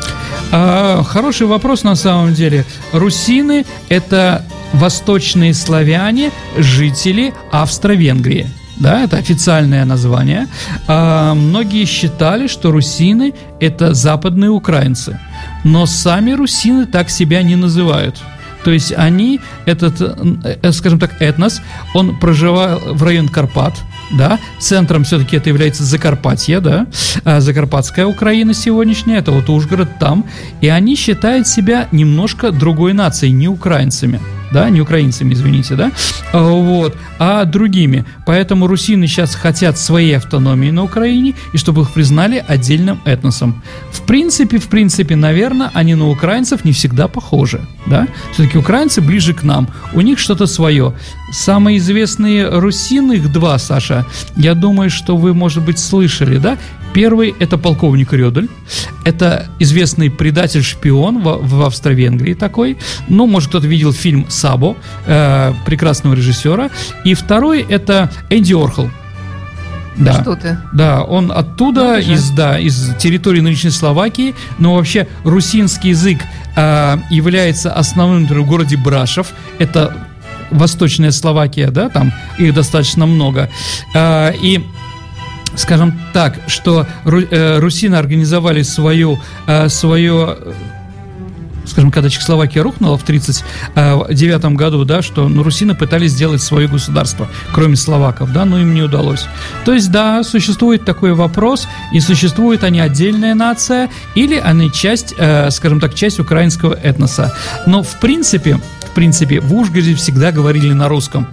[0.53, 2.65] А, хороший вопрос на самом деле.
[2.93, 8.47] Русины– это восточные славяне, жители Австро-Венгрии.
[8.77, 10.49] да, это официальное название,
[10.89, 15.19] а, многие считали, что русины– это западные украинцы.
[15.65, 18.17] Но сами русины так себя не называют.
[18.65, 21.61] То есть они, этот, э, скажем так, этнос,
[21.95, 23.75] он проживал в район Карпат,
[24.11, 26.87] да, центром все-таки это является Закарпатье, да,
[27.25, 30.25] а, Закарпатская Украина сегодняшняя, это вот Ужгород там,
[30.61, 34.21] и они считают себя немножко другой нацией, не украинцами
[34.53, 35.93] да, не украинцами, извините, да,
[36.33, 38.05] а, вот, а другими.
[38.27, 43.63] Поэтому русины сейчас хотят своей автономии на Украине и чтобы их признали отдельным этносом.
[43.93, 48.09] В принципе, в принципе, наверное, они на украинцев не всегда похожи, да.
[48.33, 50.95] Все-таки украинцы ближе к нам, у них что-то свое.
[51.33, 54.05] Самые известные русины, их два, Саша,
[54.37, 56.59] я думаю, что вы, может быть, слышали, да,
[56.93, 58.49] Первый– это полковник Рёдель.
[59.05, 62.79] Это известный предатель-шпион в, в Австро-Венгрии такой.
[63.09, 64.77] Ну, может, кто-то видел фильм «Сабо»
[65.07, 66.71] э, прекрасного режиссера.
[67.05, 68.91] И второй– это Энди Орхол.
[69.97, 70.21] Да.
[70.21, 70.59] Что ты?
[70.73, 76.19] Да, он оттуда, ну, из, да, из территории нынешней Словакии, но вообще русинский язык
[76.57, 79.29] э, является основным в городе Брашев.
[79.59, 79.95] Это
[80.51, 83.51] Восточная Словакия, да, там их достаточно много.
[83.95, 84.65] Э, и
[85.57, 90.37] скажем так, что э, русины организовали свою, э, свое
[91.71, 96.69] скажем, когда Чехословакия рухнула в 1939 э, году, да, что ну, русины пытались сделать свое
[96.69, 99.27] государство, кроме словаков, да, но им не удалось.
[99.65, 105.51] То есть, да, существует такой вопрос, и существует они отдельная нация, или они часть, э,
[105.51, 107.33] скажем так, часть украинского этноса.
[107.67, 108.59] Но, в принципе,
[108.91, 111.29] в принципе, в Ужгороде всегда говорили на русском.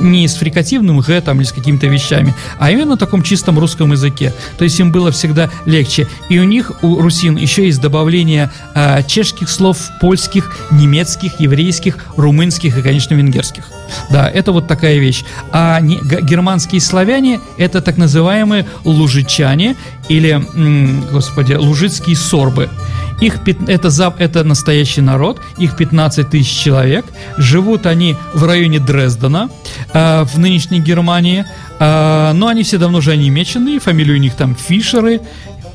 [0.00, 3.92] Не с фрикативным г там или с какими-то вещами, а именно на таком чистом русском
[3.92, 4.32] языке.
[4.58, 6.06] То есть им было всегда легче.
[6.28, 12.78] И у них, у русин, еще есть добавление э, чешских слов, польских, немецких, еврейских, румынских
[12.78, 13.64] и, конечно, венгерских.
[14.10, 15.24] Да, это вот такая вещь.
[15.50, 19.76] А не, германские славяне– это так называемые лужичане
[20.08, 20.42] или,
[21.10, 22.68] господи, лужицкие сорбы.
[23.20, 27.04] Их, это, это настоящий народ, их 15 тысяч человек.
[27.38, 29.48] Живут они в районе Дрездена,
[29.92, 31.44] э, в нынешней Германии.
[31.78, 35.20] Э, но они все давно уже онемечены, фамилии у них там Фишеры,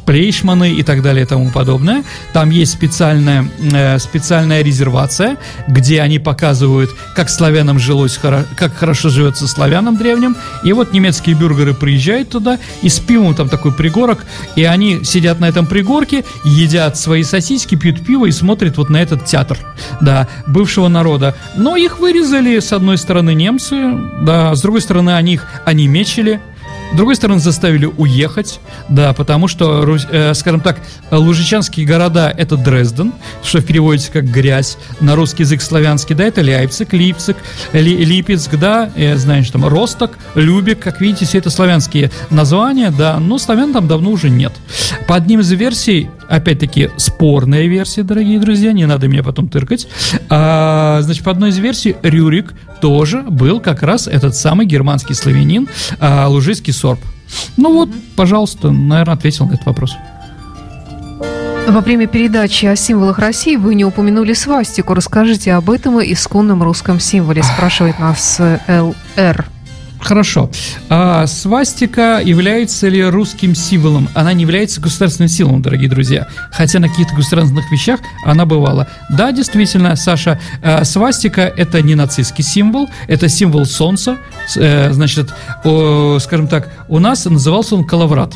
[0.08, 2.04] Плейшманы и так далее и тому подобное.
[2.32, 5.36] Там есть специальная, э, специальная резервация,
[5.67, 10.38] где они показывают, как славянам жилось, как хорошо живется славянам древним.
[10.63, 15.41] И вот немецкие бюргеры приезжают туда, и с пивом там такой пригорок, и они сидят
[15.41, 19.58] на этом пригорке, едят свои сосиски, пьют пиво и смотрят вот на этот театр,
[20.00, 21.36] да, бывшего народа.
[21.58, 26.39] Но их вырезали, с одной стороны, немцы, да, с другой стороны, они их онемечили,
[26.91, 30.80] с другой стороны, заставили уехать, да, потому что, э, скажем так,
[31.12, 36.93] лужичанские города– это Дрезден, что переводится как «грязь», на русский язык славянский, да, это Ляйпциг,
[36.93, 37.38] Липциг,
[37.73, 43.19] Ли, Липецк, да, знаю, что там Росток, Любек, как видите, все это славянские названия, да,
[43.19, 44.54] но славян там давно уже нет.
[45.08, 49.88] По одним из версий, опять-таки, спорная версия, дорогие друзья, не надо меня потом тыркать,
[50.30, 55.68] а, значит, по одной из версий Рюрик тоже был как раз этот самый германский славянин,
[56.00, 57.00] а, лужийский сорб.
[57.58, 59.96] Ну вот, пожалуйста, наверное, ответил на этот вопрос.
[61.68, 64.94] Во время передачи о символах России вы не упомянули свастику.
[64.94, 69.57] Расскажите об этом исконном русском символе, спрашивает нас ЛР.
[70.00, 70.50] Хорошо.
[70.90, 74.10] А свастика является ли русским символом?
[74.14, 76.28] Она не является государственным символом, дорогие друзья.
[76.52, 78.88] Хотя на каких-то государственных вещах она бывала.
[79.10, 84.18] Да, действительно, Саша, а, свастика это не нацистский символ, это символ солнца.
[84.56, 88.36] Э, значит, скажем так, у нас назывался он калаврат.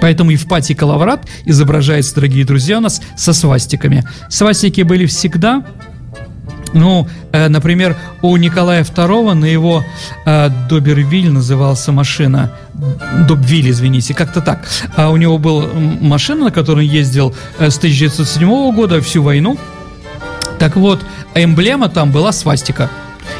[0.00, 4.04] Поэтому Евпатий Калаврат изображается, дорогие друзья, у нас со свастиками.
[4.28, 5.64] Свастики были всегда,
[6.74, 9.84] ну, э, например, у Николая II на его
[10.26, 12.52] э, Добервиль назывался машина.
[13.28, 14.68] Добвиль, извините, как-то так.
[14.96, 19.56] А у него была машина, на которой он ездил э, с 1907 года всю войну.
[20.58, 21.00] Так вот,
[21.34, 22.90] эмблема там была свастика.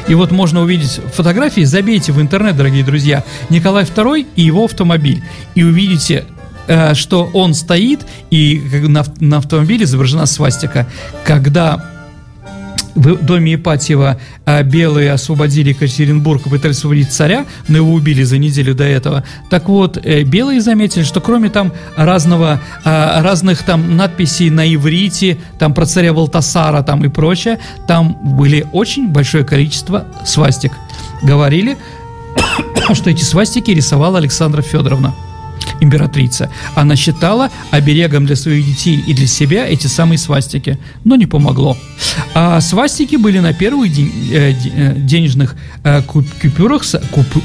[0.07, 5.23] И вот можно увидеть фотографии, забейте в интернет, дорогие друзья, Николай II и его автомобиль.
[5.55, 6.25] И увидите,
[6.93, 8.59] что он стоит, и
[9.19, 10.87] на автомобиле изображена свастика.
[11.23, 11.94] Когда
[12.95, 18.37] в доме Ипатьева а, белые освободили Екатеринбург и пытались освободить царя, но его убили за
[18.37, 19.23] неделю до этого.
[19.49, 25.37] Так вот, э, белые заметили, что кроме там разного, а, разных там надписей на иврите,
[25.59, 30.71] там про царя Валтасара там и прочее, там были очень большое количество свастик.
[31.21, 31.77] Говорили,
[32.93, 35.13] что эти свастики рисовала Александра Федоровна.
[35.81, 36.49] Императрица.
[36.75, 41.77] Она считала оберегом для своих детей и для себя эти самые свастики, но не помогло.
[42.33, 46.83] А свастики были на первых э, э, денежных э, купюрах,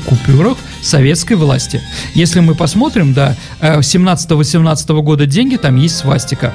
[0.06, 1.80] купюрах советской власти.
[2.14, 6.52] Если мы посмотрим, да, 17-18 года деньги, там есть свастика.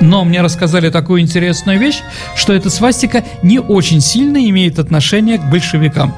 [0.00, 2.00] Но мне рассказали такую интересную вещь,
[2.34, 6.14] что эта свастика не очень сильно имеет отношение к большевикам.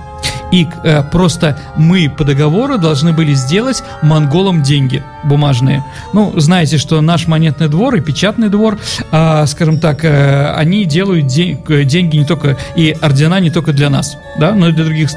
[0.53, 5.85] И э, просто мы по договору должны были сделать монголам деньги бумажные.
[6.13, 8.79] Ну, знаете, что наш монетный двор и печатный двор,
[9.11, 13.91] э, скажем так, э, они делают день, деньги не только и ордена не только для
[13.91, 15.11] нас, да, но и для других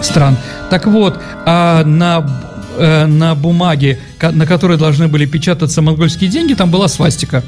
[0.00, 0.36] стран.
[0.70, 2.26] Так вот, а на
[2.76, 7.42] э, на бумаге, на которой должны были печататься монгольские деньги, там была свастика.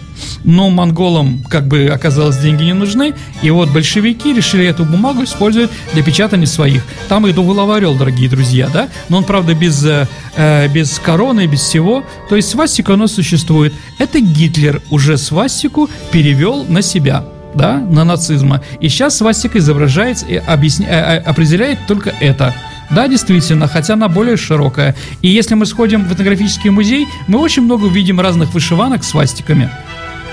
[0.45, 5.71] Но монголам, как бы оказалось, деньги не нужны, и вот большевики решили эту бумагу использовать
[5.93, 6.85] для печатания своих.
[7.09, 8.89] Там и дувылов орел, дорогие друзья, да?
[9.09, 10.07] Но он, правда, без, э,
[10.37, 12.05] э, без короны, без всего.
[12.29, 13.75] То есть свастика у нас существует.
[13.99, 17.25] Это Гитлер уже свастику перевел на себя
[17.55, 18.63] да, на нацизма.
[18.81, 22.55] И сейчас свастика изображается и объясня, э, э, определяет только это–
[22.91, 24.95] да, действительно, хотя она более широкая.
[25.23, 29.71] И если мы сходим в этнографический музей, мы очень много увидим разных вышиванок с свастиками.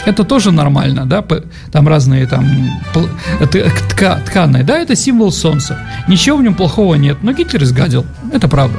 [0.06, 1.26] Это тоже нормально, да,
[1.72, 2.46] там разные там
[3.90, 5.80] тка, тканые, да, это символ солнца.
[6.08, 8.78] Ничего в нем плохого нет, но Гитлер изгадил, это правда.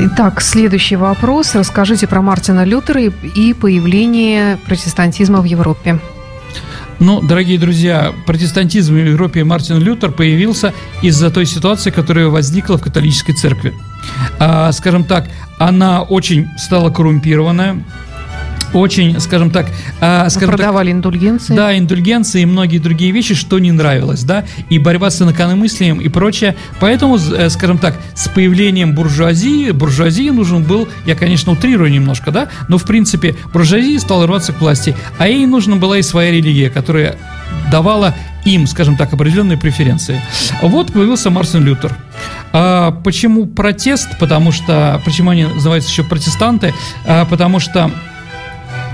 [0.00, 1.56] Итак, следующий вопрос.
[1.56, 5.98] Расскажите про Мартина Лютера и появление протестантизма в Европе.
[7.00, 12.82] Ну, дорогие друзья, протестантизм в Европе Мартин Лютер появился из-за той ситуации, которая возникла в
[12.82, 13.72] католической церкви.
[14.40, 15.28] А, скажем так,
[15.58, 17.84] она очень стала коррумпированная,
[18.72, 19.66] очень, скажем так,
[20.00, 21.54] э, скажем продавали так, индульгенции.
[21.54, 26.08] Да, индульгенции и многие другие вещи, что не нравилось, да, и борьба с инакомыслием и
[26.08, 26.56] прочее.
[26.80, 32.48] Поэтому, э, скажем так, с появлением буржуазии, буржуазии нужен был, я, конечно, утрирую немножко, да,
[32.68, 36.70] но в принципе буржуазия стала рваться к власти, а ей нужна была и своя религия,
[36.70, 37.16] которая
[37.70, 38.14] давала
[38.44, 40.20] им, скажем так, определенные преференции.
[40.62, 41.94] Вот появился Мартин Лютер.
[42.52, 44.18] А почему протест?
[44.18, 46.72] Потому что, почему они называются еще протестанты?
[47.04, 47.90] А, потому что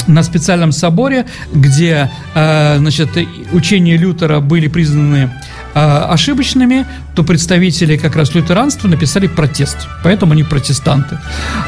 [0.07, 3.11] на специальном соборе, где, э, значит,
[3.53, 5.31] учения Лютера были признаны
[5.75, 11.19] э, ошибочными, то представители как раз лютеранства написали протест, поэтому они протестанты.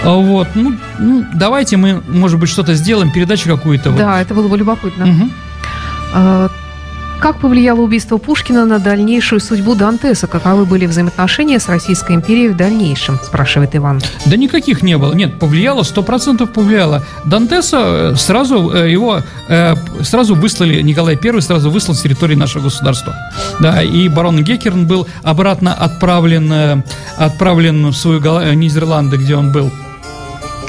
[0.05, 3.91] Вот, ну, ну давайте мы, может быть, что-то сделаем, передачу какую-то.
[3.91, 4.19] Да, вот.
[4.19, 5.07] это было бы любопытно.
[5.09, 6.51] Угу.
[7.21, 10.27] Как повлияло убийство Пушкина на дальнейшую судьбу Дантеса?
[10.27, 13.19] Каковы были взаимоотношения с Российской империей в дальнейшем?
[13.23, 14.01] Спрашивает Иван.
[14.27, 15.15] Да никаких не было.
[15.15, 17.05] Нет, повлияло, сто процентов повлияло.
[17.25, 22.65] Дантеса э, сразу э, его э, сразу выслали, Николай I сразу выслал с территории нашего
[22.65, 23.15] государства.
[23.61, 26.83] Да, и барон Геккерн был обратно отправлен,
[27.17, 28.21] отправлен в свою
[28.55, 29.73] Нидерланды, где он был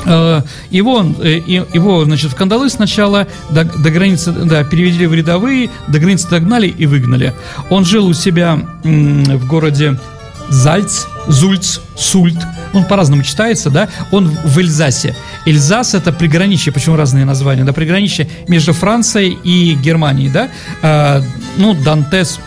[0.06, 1.42] его, э,
[1.74, 6.68] его, значит, в кандалы сначала до, до границы, да, перевели в рядовые, до границы догнали
[6.68, 7.34] и выгнали.
[7.70, 10.00] Он жил у себя в городе
[10.50, 12.38] Зальц, Зульц, Сульт,
[12.74, 15.16] он по-разному читается, да, он в Эльзасе.
[15.46, 20.50] Эльзас это приграничье, почему разные названия, да, приграничье между Францией и Германией, да,
[20.82, 21.22] а,
[21.58, 22.40] ну, Дантес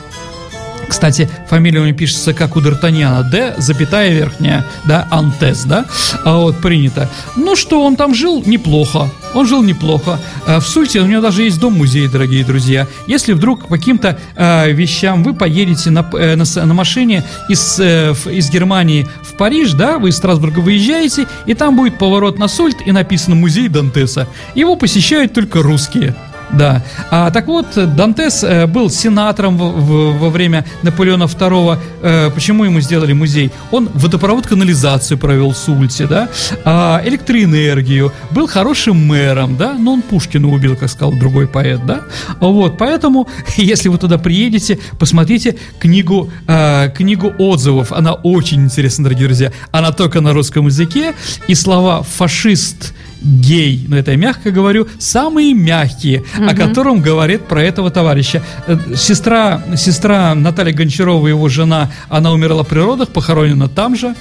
[1.00, 3.22] кстати, фамилия у него пишется как у Д'Артаньяна.
[3.22, 5.86] Д, запятая верхняя, да, Антес, да,
[6.26, 7.08] а вот принято.
[7.36, 9.10] Ну что, он там жил неплохо.
[9.32, 10.20] Он жил неплохо.
[10.46, 12.86] А в Сульте у него даже есть дом-музей, дорогие друзья.
[13.06, 18.14] Если вдруг по каким-то э, вещам вы поедете на, э, на, на машине из, э,
[18.30, 22.76] из Германии в Париж, да, вы из Страсбурга выезжаете, и там будет поворот на Сульт
[22.84, 24.28] и написано «Музей Дантеса».
[24.54, 26.14] Его посещают только русские.
[26.52, 26.82] Да.
[27.10, 31.78] А, так вот, Дантес э, был сенатором в, в, во время Наполеона II.
[32.02, 33.50] Э, почему ему сделали музей?
[33.70, 36.28] Он водопровод канализацию провел в Сульте, да,
[36.64, 42.02] а, электроэнергию, был хорошим мэром, да, но он Пушкина убил, как сказал другой поэт, да.
[42.40, 47.92] Вот, поэтому, если вы туда приедете, посмотрите книгу, э, книгу отзывов.
[47.92, 49.52] Она очень интересна, дорогие друзья.
[49.70, 51.14] Она только на русском языке,
[51.46, 56.48] и слова «фашист», гей, но это я мягко говорю, самые мягкие, угу.
[56.48, 58.42] о котором говорит про этого товарища.
[58.66, 64.14] Э, сестра, сестра Наталья Гончарова, его жена, она умерла при родах, похоронена там же.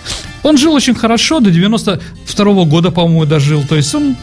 [0.44, 3.64] Он жил очень хорошо, до 92 -го года, по-моему, дожил.
[3.68, 4.16] То есть он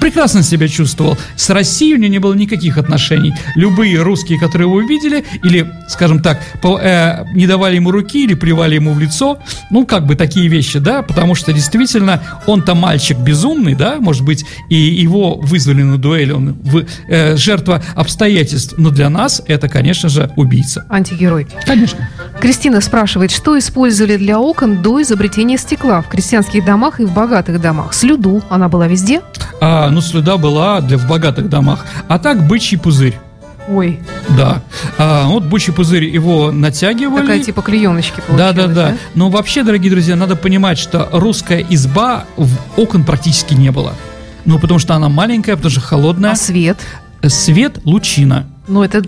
[0.00, 1.16] прекрасно себя чувствовал.
[1.36, 3.32] С Россией у него не было никаких отношений.
[3.54, 8.34] Любые русские, которые его увидели, или, скажем так, по, э, не давали ему руки или
[8.34, 9.38] плевали ему в лицо,
[9.70, 14.44] ну, как бы такие вещи, да, потому что действительно он-то мальчик безумный, да, может быть,
[14.68, 20.08] и его вызвали на дуэль, он в, э, жертва обстоятельств, но для нас это, конечно
[20.08, 20.86] же, убийца.
[20.88, 21.46] Антигерой.
[21.64, 22.08] Конечно.
[22.44, 27.58] Кристина спрашивает, что использовали для окон до изобретения стекла в крестьянских домах и в богатых
[27.58, 27.94] домах?
[27.94, 29.22] Слюду, она была везде?
[29.62, 31.86] А, ну, слюда была для, в богатых домах.
[32.06, 33.14] А так бычий пузырь.
[33.66, 33.98] Ой.
[34.36, 34.62] Да.
[34.98, 37.22] А, вот бычий пузырь его натягивали.
[37.22, 38.96] Такая типа клееночки Да, да, да, да.
[39.14, 43.94] Но вообще, дорогие друзья, надо понимать, что русская изба в окон практически не было.
[44.44, 46.32] Ну, потому что она маленькая, потому что холодная.
[46.32, 46.76] А свет?
[47.26, 48.50] Свет– лучина.
[48.66, 49.02] Ну, это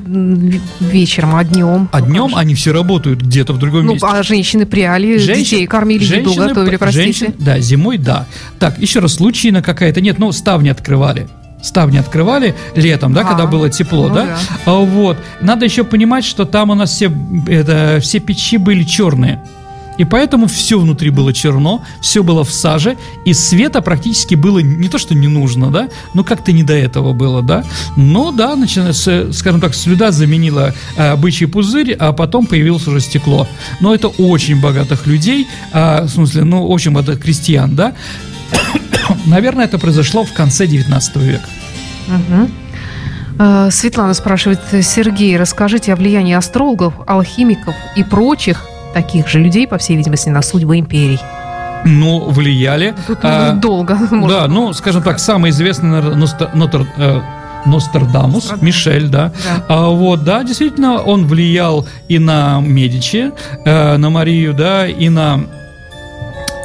[0.80, 1.88] вечером, а днем?
[1.92, 4.07] А днем они все работают где-то в другом ну, месте.
[4.07, 7.04] а женщины пряли Женщин, детей, кормили женщины, еду, готовили, простите?
[7.04, 8.26] Женщин, да, зимой, да.
[8.59, 10.00] Так, еще раз, лучина какая-то.
[10.00, 11.26] Нет, ну, ставни открывали
[11.62, 14.24] ставни открывали летом, да, а, когда было тепло, ну, да?
[14.24, 14.38] да.
[14.66, 15.18] А, вот.
[15.40, 17.11] Надо еще понимать, что там у нас все,
[17.48, 19.42] это, все печи были черные.
[19.99, 24.88] И поэтому все внутри было черно, все было в саже, и света практически было не
[24.88, 27.64] то, что не нужно, да, но как-то не до этого было, да.
[27.97, 33.01] Но да, начиная с, скажем так, слюда заменила э, бычий пузырь, а потом появилось уже
[33.01, 33.49] стекло.
[33.80, 37.94] Но это очень богатых людей, э, в смысле, ну, очень богатых крестьян, да.
[39.26, 41.49] Наверное, это произошло в конце 19 века.
[42.09, 42.51] Угу.
[43.70, 48.64] Светлана спрашивает, Сергей, расскажите о влиянии астрологов, алхимиков и прочих
[48.97, 51.20] таких же людей, по всей видимости, на судьбы империй.
[51.84, 52.94] Ну, влияли.
[53.07, 53.99] Тут а, долго.
[54.26, 57.20] Да, ну, скажем так, самый известный, Ностр, Нотр, э,
[57.66, 59.32] Нострадамус, Нострадамус, Мишель, да.
[59.44, 59.64] да.
[59.68, 63.32] А, вот, да, действительно, он влиял и на Медичи,
[63.66, 65.40] э, на Марию, да, и на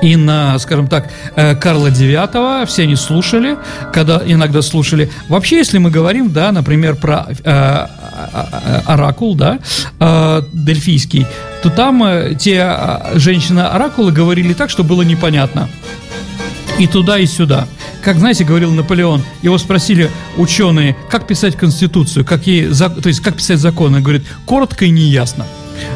[0.01, 3.57] и на, скажем так, э, Карла IX, все они слушали,
[3.93, 5.11] когда иногда слушали.
[5.29, 7.85] Вообще, если мы говорим, да, например, про э, э,
[8.33, 9.59] э оракул, да,
[9.99, 11.27] э, дельфийский,
[11.61, 15.69] то там э, те женщины-оракулы говорили так, что было непонятно.
[16.79, 17.67] И туда, и сюда.
[18.01, 23.35] Как, знаете, говорил Наполеон, его спросили ученые, как писать конституцию, как ей, то есть как
[23.35, 23.97] писать законы.
[23.97, 25.45] Он говорит, коротко и неясно.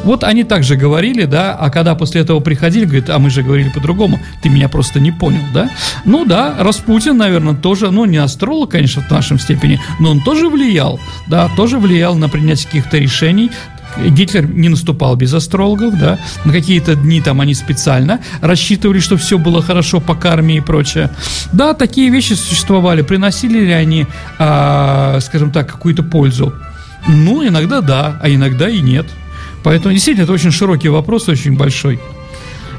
[0.04, 3.70] Вот они также говорили, да, а когда после этого приходили, говорят, а мы же говорили
[3.70, 5.70] по-другому, ты меня просто не понял, да?
[6.06, 10.50] Ну да, Распутин, наверное, тоже, ну не астролог, конечно, в нашем степени, но он тоже
[10.50, 13.52] влиял, да, тоже влиял на принятие каких-то решений,
[13.98, 19.38] Гитлер не наступал без астрологов, да, на какие-то дни там они специально рассчитывали, что все
[19.38, 21.10] было хорошо по карме и прочее.
[21.54, 24.08] Да, такие вещи существовали, приносили ли они,
[24.38, 26.54] а, скажем так, какую-то пользу?
[27.08, 29.06] Ну, иногда да, а иногда и нет.
[29.66, 32.00] Поэтому действительно это очень широкий вопрос, очень большой.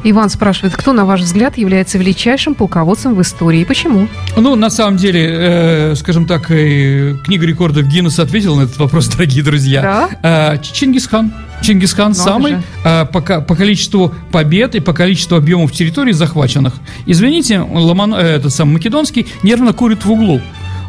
[0.04, 4.06] Иван спрашивает, кто, на ваш взгляд, является величайшим полководцем в истории и почему?
[4.36, 9.08] Ну, на самом деле, э, скажем так, э, книга рекордов Гиннесса ответила на этот вопрос,
[9.16, 9.82] дорогие друзья.
[10.22, 10.54] Да?
[10.54, 11.32] Э, Чингисхан.
[11.60, 16.74] Чингисхан Надо самый э, по, по количеству побед и по количеству объемов территорий захваченных.
[17.04, 20.40] Извините, Ломан, э, этот сам Македонский нервно курит в углу.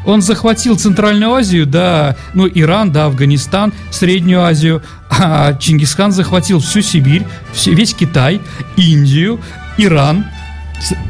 [0.08, 4.82] Он захватил Центральную Азию, да, ну, Иран, да, Афганистан, Среднюю Азию.
[5.10, 7.26] А Чингисхан захватил всю Сибирь,
[7.66, 8.42] весь Китай,
[8.78, 9.42] Индию,
[9.78, 10.26] Иран,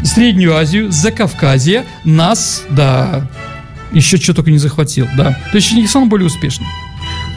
[0.03, 3.27] Среднюю Азию, Закавказье, нас, да,
[3.91, 5.37] еще что только не захватил, да.
[5.51, 6.65] То есть Чингисхан более успешный.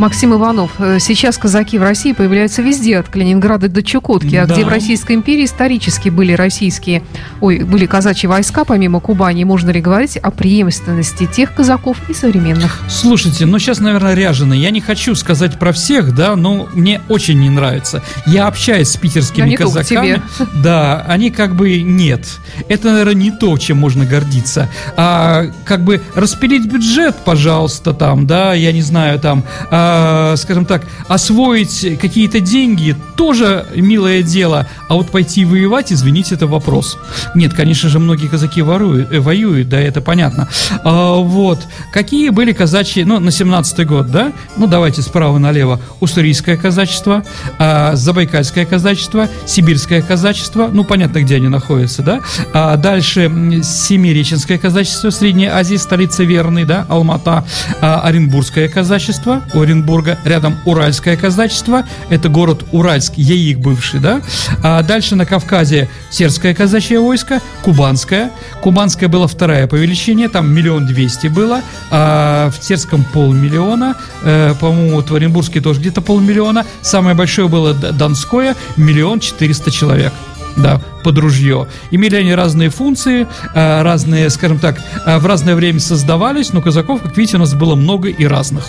[0.00, 0.70] Максим Иванов.
[0.78, 5.14] Э, сейчас казаки в России появляются везде, от Калининграда до Чукотки, а где в Российской
[5.14, 7.02] империи исторически были российские,
[7.42, 12.80] ой, были казачьи войска, помимо Кубани, можно ли говорить о преемственности тех казаков и современных?
[12.88, 14.54] Слушайте, ну сейчас, наверное, ряжены.
[14.54, 18.02] Я не хочу сказать про всех, да, но мне очень не нравится.
[18.24, 20.22] Я общаюсь с питерскими да, казаками.
[20.62, 22.26] Да, они как бы нет.
[22.68, 24.70] Это, наверное, не то, чем можно гордиться.
[24.96, 30.66] А как бы распилить бюджет, пожалуйста, там, да, я не знаю, там, а, Э, скажем
[30.66, 36.96] так, освоить какие-то деньги тоже милое дело, а вот пойти воевать, извините, это вопрос.
[37.34, 40.48] Нет, конечно же, многие казаки воруют, э, воюют, да, это понятно.
[40.84, 41.58] А, вот.
[41.92, 44.32] Какие были казачьи, ну, на 17-й год, да?
[44.56, 45.80] Ну, давайте справа налево.
[45.98, 47.24] Уссурийское казачество,
[47.58, 52.20] а, Забайкальское казачество, Сибирское казачество, ну, понятно, где они находятся, да?
[52.52, 53.30] А дальше
[53.62, 57.44] Семиреченское казачество, Средняя Азия, столица Верный, да, Алмата,
[57.80, 64.20] а, Оренбургское казачество, Оренбург Екатеринбурга, рядом Уральское казачество, это город Уральск, Яик бывший, да,
[64.62, 68.30] а дальше на Кавказе Сербское казачье войско, Кубанское,
[68.62, 75.00] Кубанское было вторая по величине, там миллион двести было, а в Сербском полмиллиона, э, по-моему,
[75.00, 80.12] в Оренбургске тоже где-то полмиллиона, самое большое было Донское, миллион четыреста человек
[80.56, 81.66] да, под ружье.
[81.90, 87.02] Имели они разные функции, э, разные, скажем так, э, в разное время создавались, но казаков,
[87.02, 88.64] как видите, у нас было много и разных.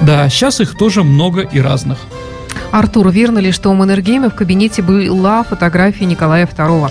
[0.00, 1.98] Да, сейчас их тоже много и разных.
[2.72, 6.90] Артур, верно ли, что у Маннергейма в кабинете была фотография Николая II?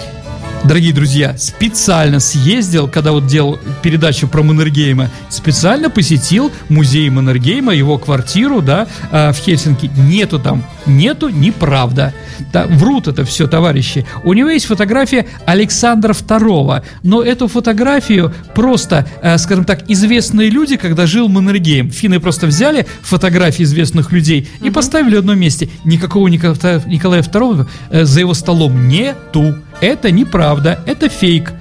[0.66, 7.98] дорогие друзья, специально съездил, когда вот делал передачу про Маннергейма, специально посетил музей Маннергейма, его
[7.98, 9.92] квартиру, да, э, в Хельсинки.
[9.96, 12.14] Нету там нету, неправда.
[12.52, 14.06] Да, врут это все, товарищи.
[14.24, 20.78] У него есть фотография Александра II, но эту фотографию просто, э, скажем так, известные люди,
[20.78, 25.70] когда жил Маннергейм, финны просто взяли фотографии известных людей и поставили в одном месте.
[25.84, 29.56] Никакого Николая, Николая II э, за его столом нету.
[29.82, 31.54] Это неправда, это фейк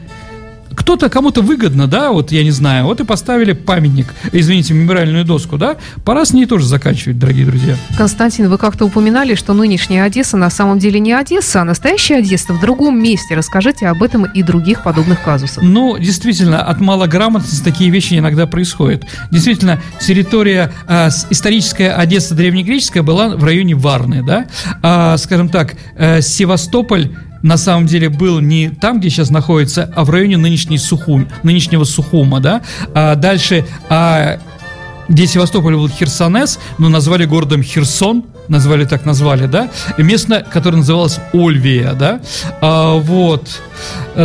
[0.85, 5.57] кто-то кому-то выгодно, да, вот я не знаю, вот и поставили памятник, извините, мемориальную доску,
[5.57, 7.74] да, пора с ней тоже заканчивать, дорогие друзья.
[7.97, 12.53] Константин, вы как-то упоминали, что нынешняя Одесса на самом деле не Одесса, а настоящая Одесса
[12.53, 13.35] в другом месте.
[13.35, 15.62] Расскажите об этом и других подобных казусах.
[15.62, 19.05] Ну, действительно, от малограмотности такие вещи иногда происходят.
[19.30, 24.49] Действительно, территория э, историческая Одесса древнегреческая была в районе Варны, да,
[24.82, 27.09] а, скажем так, э, Севастополь
[27.45, 31.84] на самом деле был не там, где сейчас находится, а в районе нынешней Сухум, нынешнего
[31.84, 32.62] Сухума, да.
[32.95, 34.38] А дальше, а,
[35.09, 39.68] где Севастополь был Херсонес, но назвали городом Херсон, назвали так назвали, да,
[39.99, 42.20] место, которое называлось Ольвия, да,
[42.62, 43.61] а, вот.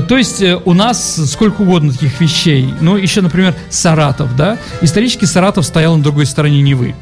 [0.08, 2.74] То есть э, у нас сколько угодно таких вещей.
[2.80, 4.58] Ну, еще, например, Саратов, да.
[4.82, 6.96] Исторически Саратов стоял на другой стороне Невы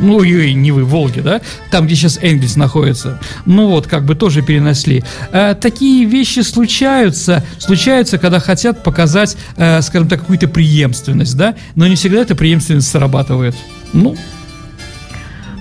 [0.00, 1.40] ну, ой, не вы, Волги, да,
[1.70, 5.04] там, где сейчас Энгельс находится, ну вот, как бы тоже перенесли.
[5.32, 11.86] Э, такие вещи случаются, случаются, когда хотят показать, э, скажем так, какую-то преемственность, да, но
[11.86, 13.54] не всегда эта преемственность срабатывает.
[13.92, 14.16] Ну,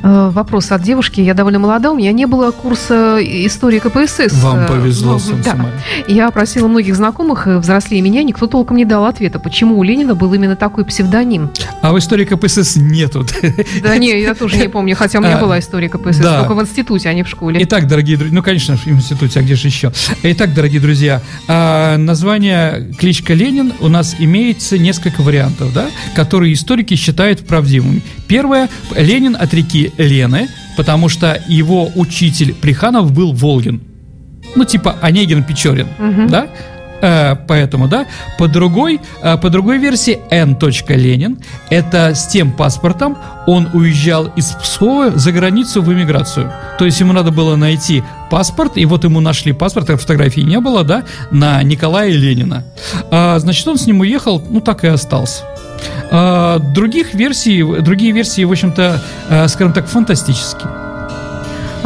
[0.06, 1.22] вопрос от девушки.
[1.22, 4.34] Я довольно молода, у меня не было курса истории КПСС.
[4.42, 5.58] Вам э, повезло, ну, да.
[6.08, 10.14] Я опросила многих знакомых, э, взрослее меня, никто толком не дал ответа, почему у Ленина
[10.14, 11.50] был именно такой псевдоним.
[11.82, 13.26] А в истории КПСС нету.
[13.82, 16.40] Да не, я тоже не помню, хотя у меня а, была история КПСС, да.
[16.40, 17.60] только в институте, а не в школе.
[17.64, 19.92] Итак, дорогие друзья, ну, конечно, в институте, а где же еще?
[20.24, 26.96] Итак, дорогие друзья, а, название кличка Ленин у нас имеется несколько вариантов, да, которые историки
[26.96, 28.02] считают правдивыми.
[28.28, 33.82] Первое, Ленин от реки Лены, потому что его учитель Приханов был Волгин.
[34.56, 36.30] Ну, типа Онегин Печорин, угу.
[36.30, 36.48] да?
[37.02, 38.06] Э, поэтому, да,
[38.38, 40.58] по другой, э, по другой версии Н.
[40.88, 41.38] Ленин
[41.70, 43.18] это с тем паспортом
[43.48, 46.52] он уезжал из Пскова за границу в эмиграцию.
[46.80, 50.60] То есть ему надо было найти паспорт, и вот ему нашли паспорт, а фотографии не
[50.60, 52.64] было, да, на Николая Ленина.
[53.12, 55.44] А, значит, он с ним уехал, ну так и остался.
[56.12, 60.85] А, других версий, другие версии, в общем-то, а, скажем так, фантастические.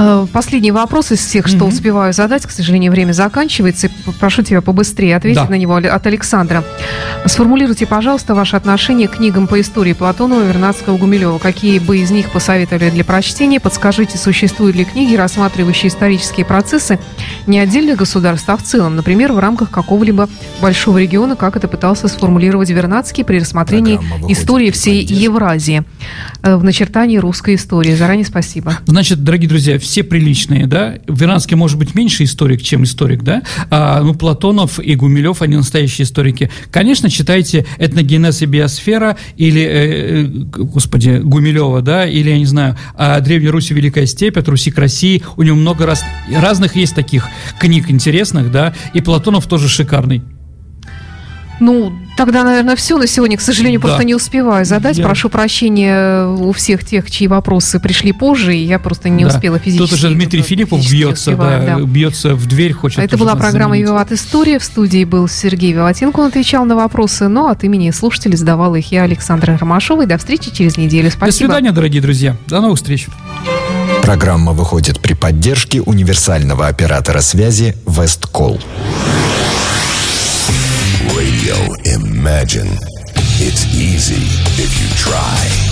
[0.01, 1.67] Э, последний вопрос из всех, что mm-hmm.
[1.67, 2.45] успеваю задать.
[2.45, 3.89] К сожалению, время заканчивается.
[4.17, 5.49] Прошу тебя побыстрее ответить да.
[5.49, 6.63] на него от Александра.
[7.25, 11.37] Сформулируйте, пожалуйста, ваше отношение к книгам по истории Платонова, Вернадского, Гумилева.
[11.37, 13.59] Какие бы из них посоветовали для прочтения?
[13.59, 16.97] Подскажите, существуют ли книги, рассматривающие исторические процессы
[17.45, 20.29] не отдельных государств, а в целом, например, в рамках какого-либо
[20.61, 25.83] большого региона, как это пытался сформулировать Вернадский при рассмотрении истории всей Евразии
[26.41, 27.93] э, в начертании русской истории.
[27.95, 28.77] Заранее спасибо.
[28.85, 30.99] Значит, дорогие друзья, все приличные, да.
[31.07, 33.41] Вернадский может быть меньше историк, чем историк, да.
[33.71, 36.51] А, ну, Платонов и Гумилев, они настоящие историки.
[36.69, 42.77] Конечно, читайте «Этногенез и биосфера» или, э, э, господи, Гумилева, да, или, я не знаю,
[42.93, 45.23] о Древней Руси Великая степь, от Руси к России.
[45.37, 47.27] У него много раз, разных есть таких
[47.59, 50.21] книг интересных, да, и Платонов тоже шикарный.
[51.59, 53.37] Ну, тогда, наверное, все на сегодня.
[53.37, 53.87] К сожалению, да.
[53.87, 54.97] просто не успеваю задать.
[54.97, 55.05] Я...
[55.05, 59.29] Прошу прощения у всех тех, чьи вопросы пришли позже, и я просто не да.
[59.29, 59.89] успела физически.
[59.89, 61.79] Тут уже Дмитрий Филиппов бьется, да, да.
[61.79, 62.99] бьется в дверь, хочет.
[62.99, 64.59] Это была программа «Виват История».
[64.59, 66.19] В студии был Сергей Виватенко.
[66.19, 70.03] Он отвечал на вопросы, но от имени слушателей задавала их я, Александра Ромашова.
[70.03, 71.09] И до встречи через неделю.
[71.09, 71.25] Спасибо.
[71.25, 72.35] До свидания, дорогие друзья.
[72.47, 73.07] До новых встреч.
[74.01, 78.59] Программа выходит при поддержке универсального оператора связи «Весткол».
[81.15, 81.55] Radio
[81.85, 82.67] Imagine.
[83.41, 84.25] It's easy
[84.61, 85.68] if you try.